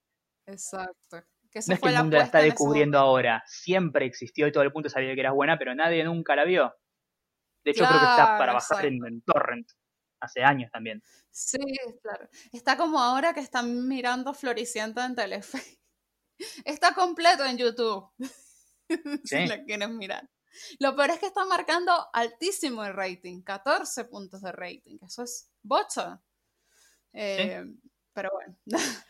[0.47, 1.23] Exacto.
[1.53, 4.73] Que No es que el mundo la está descubriendo ahora, siempre existió y todo el
[4.73, 6.75] mundo sabía que era buena, pero nadie nunca la vio.
[7.65, 9.69] De hecho, creo que está para bajar en, en torrent,
[10.21, 11.03] hace años también.
[11.31, 11.59] Sí,
[12.03, 12.29] claro.
[12.53, 15.63] Está como ahora que están mirando Floricienta en Telefe.
[16.65, 18.09] Está completo en YouTube.
[19.25, 19.47] si Sí.
[19.47, 20.29] la quieren mirar.
[20.81, 24.99] Lo peor es que está marcando altísimo el rating, 14 puntos de rating.
[25.07, 26.21] Eso es bocha.
[27.13, 27.65] Eh,
[28.13, 28.57] Pero bueno,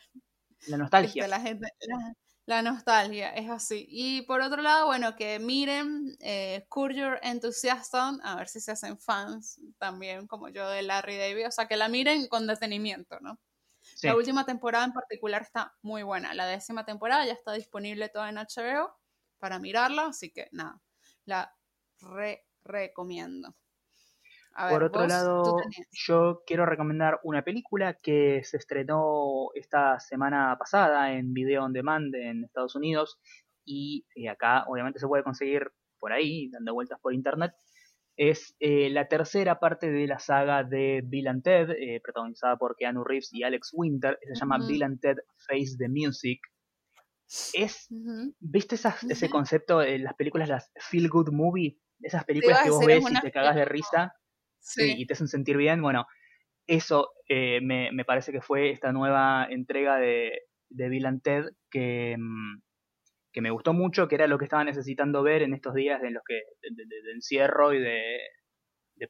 [0.66, 1.22] La nostalgia.
[1.24, 2.14] este, la gente, la,
[2.48, 3.86] la nostalgia es así.
[3.90, 8.98] Y por otro lado, bueno, que miren eh, Your Enthusiasm, a ver si se hacen
[8.98, 11.48] fans también, como yo de Larry David.
[11.48, 13.38] O sea, que la miren con detenimiento, ¿no?
[13.82, 14.06] Sí.
[14.06, 16.32] La última temporada en particular está muy buena.
[16.32, 18.96] La décima temporada ya está disponible toda en HBO
[19.38, 20.80] para mirarla, así que nada,
[21.26, 21.54] la
[22.00, 23.54] re recomiendo.
[24.70, 25.56] Por otro vos, lado,
[25.92, 32.14] yo quiero recomendar una película que se estrenó esta semana pasada en Video On Demand
[32.14, 33.18] en Estados Unidos
[33.64, 37.52] y eh, acá obviamente se puede conseguir por ahí, dando vueltas por internet.
[38.16, 42.74] Es eh, la tercera parte de la saga de Bill and Ted, eh, protagonizada por
[42.74, 44.18] Keanu Reeves y Alex Winter.
[44.26, 44.58] Se llama.
[44.66, 46.40] Bill and Ted Face the Music.
[47.52, 47.86] Es.
[48.40, 51.78] ¿viste esas- ese concepto en las películas, las Feel Good Movie?
[52.00, 54.14] Esas películas que vos ves y te cagás de risa
[54.60, 55.80] Sí, y te hacen sentir bien.
[55.82, 56.06] Bueno,
[56.66, 61.44] eso eh, me, me parece que fue esta nueva entrega de, de Bill and Ted
[61.70, 62.60] que, mm,
[63.32, 66.14] que me gustó mucho, que era lo que estaba necesitando ver en estos días en
[66.14, 68.18] los que de, encierro y de,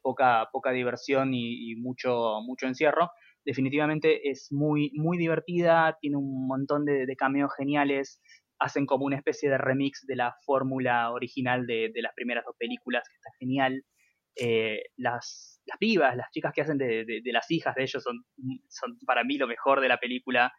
[0.03, 3.11] poca, poca diversión y, y mucho, mucho encierro.
[3.45, 8.21] Definitivamente es muy, muy divertida, tiene un montón de, cameos geniales,
[8.59, 13.09] hacen como una especie de remix de la fórmula original de las primeras dos películas,
[13.09, 13.85] que está genial.
[14.37, 18.03] Eh, las, las pibas, las chicas que hacen de, de- de las hijas de ellos
[18.03, 18.25] son,
[18.69, 20.53] son para mí lo mejor de la película.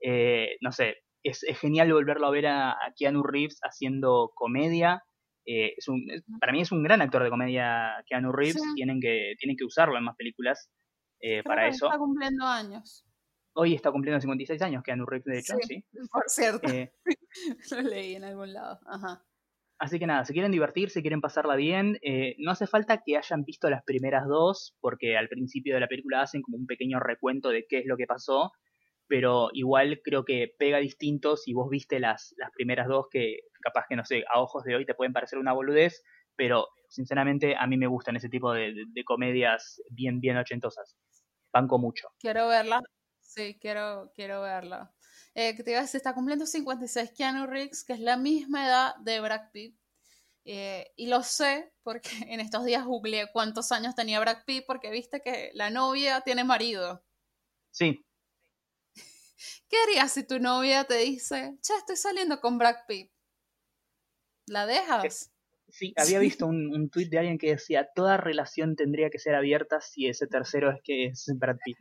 [0.00, 5.02] Eh, no sé, es, es genial volverlo a ver a, a Keanu Reeves haciendo comedia.
[5.44, 8.74] Eh, es un, es- para mí es un gran actor de comedia Keanu Reeves, Sí.
[8.74, 10.70] tienen, que, tienen que usarlo en más películas
[11.20, 11.86] eh, para eso.
[11.86, 13.04] está cumpliendo años.
[13.54, 15.82] Hoy está cumpliendo 56 años Keanu Reeves, de hecho, Sí.
[15.92, 16.08] sí.
[16.10, 16.66] Por cierto,
[17.70, 18.80] lo leí en algún lado.
[18.86, 19.24] Ajá.
[19.78, 23.44] Así que nada, si quieren divertirse, quieren pasarla bien, eh, no hace falta que hayan
[23.44, 27.50] visto las primeras dos, porque al principio de la película hacen como un pequeño recuento
[27.50, 28.52] de qué es lo que pasó,
[29.06, 33.84] pero igual creo que pega distinto si vos viste las, las primeras dos, que capaz
[33.88, 36.02] que no sé, a ojos de hoy te pueden parecer una boludez,
[36.36, 40.96] pero sinceramente a mí me gustan ese tipo de, de- de comedias bien, bien ochentosas.
[41.52, 42.08] Banco mucho.
[42.18, 42.80] Quiero verla.
[43.20, 44.94] Sí, quiero, quiero verla.
[45.38, 48.66] Eh, que te iba a decir, está cumpliendo 56 Keanu Reeves, que es la misma
[48.66, 49.78] edad de Brad Pitt.
[50.46, 54.90] Eh, y lo sé porque en estos días googleé cuántos años tenía Brad Pitt, porque
[54.90, 57.04] viste que la novia tiene marido.
[57.70, 58.02] Sí,
[59.68, 63.12] ¿Qué harías si tu novia te dice, che, estoy saliendo con Brad Pitt?
[64.46, 65.30] ¿La dejas?
[65.68, 69.34] sí, había visto un, un tuit de alguien que decía, toda relación tendría que ser
[69.34, 71.76] abierta si ese tercero es que es Brad Pitt.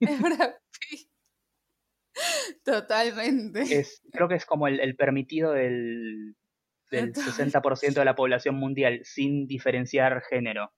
[0.00, 1.13] Es Brad Pitt.
[2.64, 3.62] Totalmente.
[3.68, 6.36] es, creo que es como el, el permitido del,
[6.90, 7.24] del Total.
[7.24, 10.72] 60% de la población mundial, sin diferenciar género.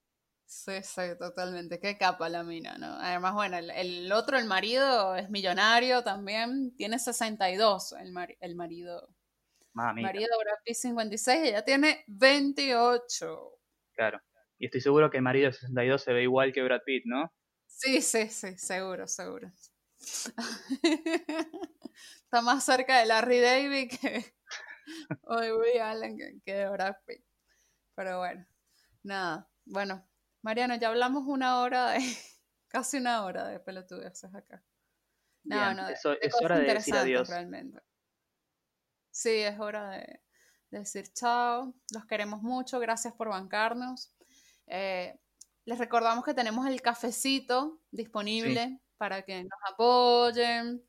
[0.45, 1.79] Sí, sí, totalmente.
[1.79, 2.87] Qué capa la mina, ¿no?
[2.99, 6.73] Además, bueno, el, el otro, el marido, es millonario también.
[6.77, 9.09] Tiene 62, el, mari- el marido.
[9.73, 13.51] Mamita, Marido de Brad Pitt 56, ella tiene 28.
[13.93, 14.21] claro.
[14.59, 17.31] Y estoy seguro que el marido de 62 se ve igual que Brad Pitt, ¿no?
[17.67, 19.51] Sí, sí, sí, seguro, seguro.
[22.23, 24.09] Está más cerca de Larry David que
[25.41, 27.23] de Woody Allen que, que de Brad Pitt.
[27.95, 28.45] Pero bueno,
[29.03, 29.49] nada.
[29.65, 30.07] Bueno,
[30.41, 31.99] Mariano, ya hablamos una hora de,
[32.67, 34.63] casi una hora de pelotudeces acá.
[35.43, 37.29] No, Bien, no, de- eso- de es hora de decir adiós.
[37.29, 37.81] Realmente.
[39.11, 40.21] Sí, es hora de,
[40.69, 41.73] de decir chao.
[41.93, 42.79] Los queremos mucho.
[42.79, 44.13] Gracias por bancarnos.
[44.67, 45.19] Eh,
[45.65, 50.83] les recordamos que tenemos el cafecito disponible para que nos apoyen,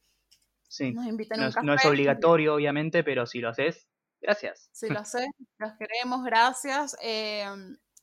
[0.68, 0.92] Sí.
[0.92, 1.66] nos inviten a No un café.
[1.66, 3.86] no es obligatorio, obviamente, pero si lo haces,
[4.20, 4.68] gracias.
[4.72, 5.26] Sí, lo sé,
[5.58, 6.96] los queremos, gracias.
[7.00, 7.46] Eh,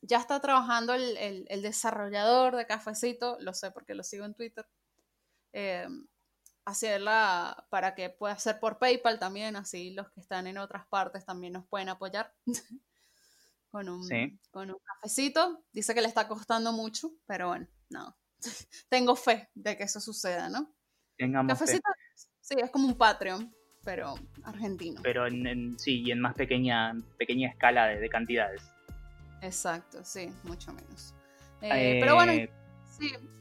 [0.02, 4.34] ya está trabajando el, el- el desarrollador de Cafecito, lo sé porque lo sigo en
[4.36, 4.66] Twitter.
[5.54, 5.88] Eh,
[6.66, 11.24] hacerla para que pueda ser por PayPal también, así los que están en otras partes
[11.26, 12.34] también nos pueden apoyar
[13.72, 14.40] con un, Sí.
[14.52, 15.64] con un cafecito.
[15.72, 18.16] Dice que le está costando mucho, pero bueno, no.
[18.90, 20.74] Tengo fe de que eso suceda, ¿no?
[21.18, 21.66] Tengamos fe.
[21.66, 21.90] Cafecito,
[22.42, 25.02] sí, es como un Patreon, pero argentino.
[25.04, 28.62] Pero en, en- sí, y en más pequeña, pequeña escala de, de cantidades.
[29.42, 31.14] Exacto, sí, mucho menos.
[31.62, 32.50] Eh, pero bueno, Eh,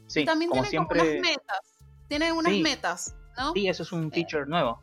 [0.07, 0.25] sí.
[0.25, 1.59] también tiene siempre, como unas metas.
[2.07, 2.61] Tiene unas Sí.
[2.61, 3.53] metas, ¿no?
[3.53, 4.81] sí, eso es un feature nuevo.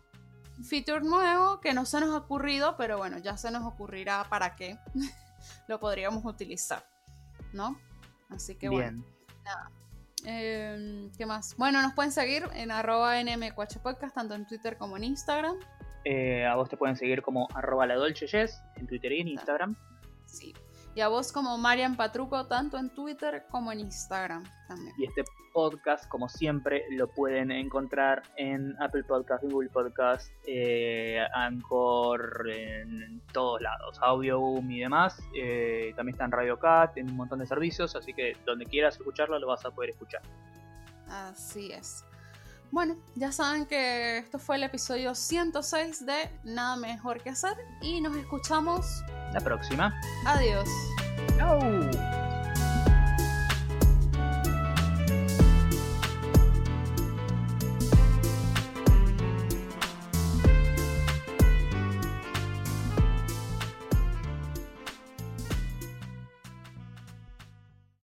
[0.58, 4.24] Un feature nuevo que no se nos ha ocurrido, pero bueno, ya se nos ocurrirá
[4.28, 4.78] para qué
[5.68, 6.84] lo podríamos utilizar,
[7.52, 7.80] ¿no?
[8.28, 9.02] Así que bueno.
[9.02, 9.14] Bien.
[10.26, 11.56] Eh, ¿Qué más?
[11.56, 15.56] Bueno, nos pueden seguir en arroba nmcuhpodcast, tanto en Twitter como en Instagram.
[16.04, 19.28] Eh, a vos te pueden seguir como arroba la Dolce Jess en Twitter y en
[19.28, 19.76] Instagram.
[20.26, 20.52] Sí.
[20.94, 24.94] Y a vos como Marian Patruco, tanto en Twitter como en Instagram también.
[24.98, 32.46] Y este podcast, como siempre, lo pueden encontrar en Apple Podcast, Google Podcast, eh, Anchor,
[32.50, 35.18] en todos lados, Audioboom y demás.
[35.34, 38.96] Eh, también está en Radio Cat, en un montón de servicios, así que donde quieras
[38.96, 40.20] escucharlo lo vas a poder escuchar.
[41.08, 42.04] Así es.
[42.72, 48.00] Bueno, ya saben que esto fue el episodio 106 de Nada Mejor que Hacer y
[48.00, 49.02] nos escuchamos.
[49.34, 49.94] La próxima.
[50.24, 50.66] Adiós.
[51.36, 51.60] ¡Chau!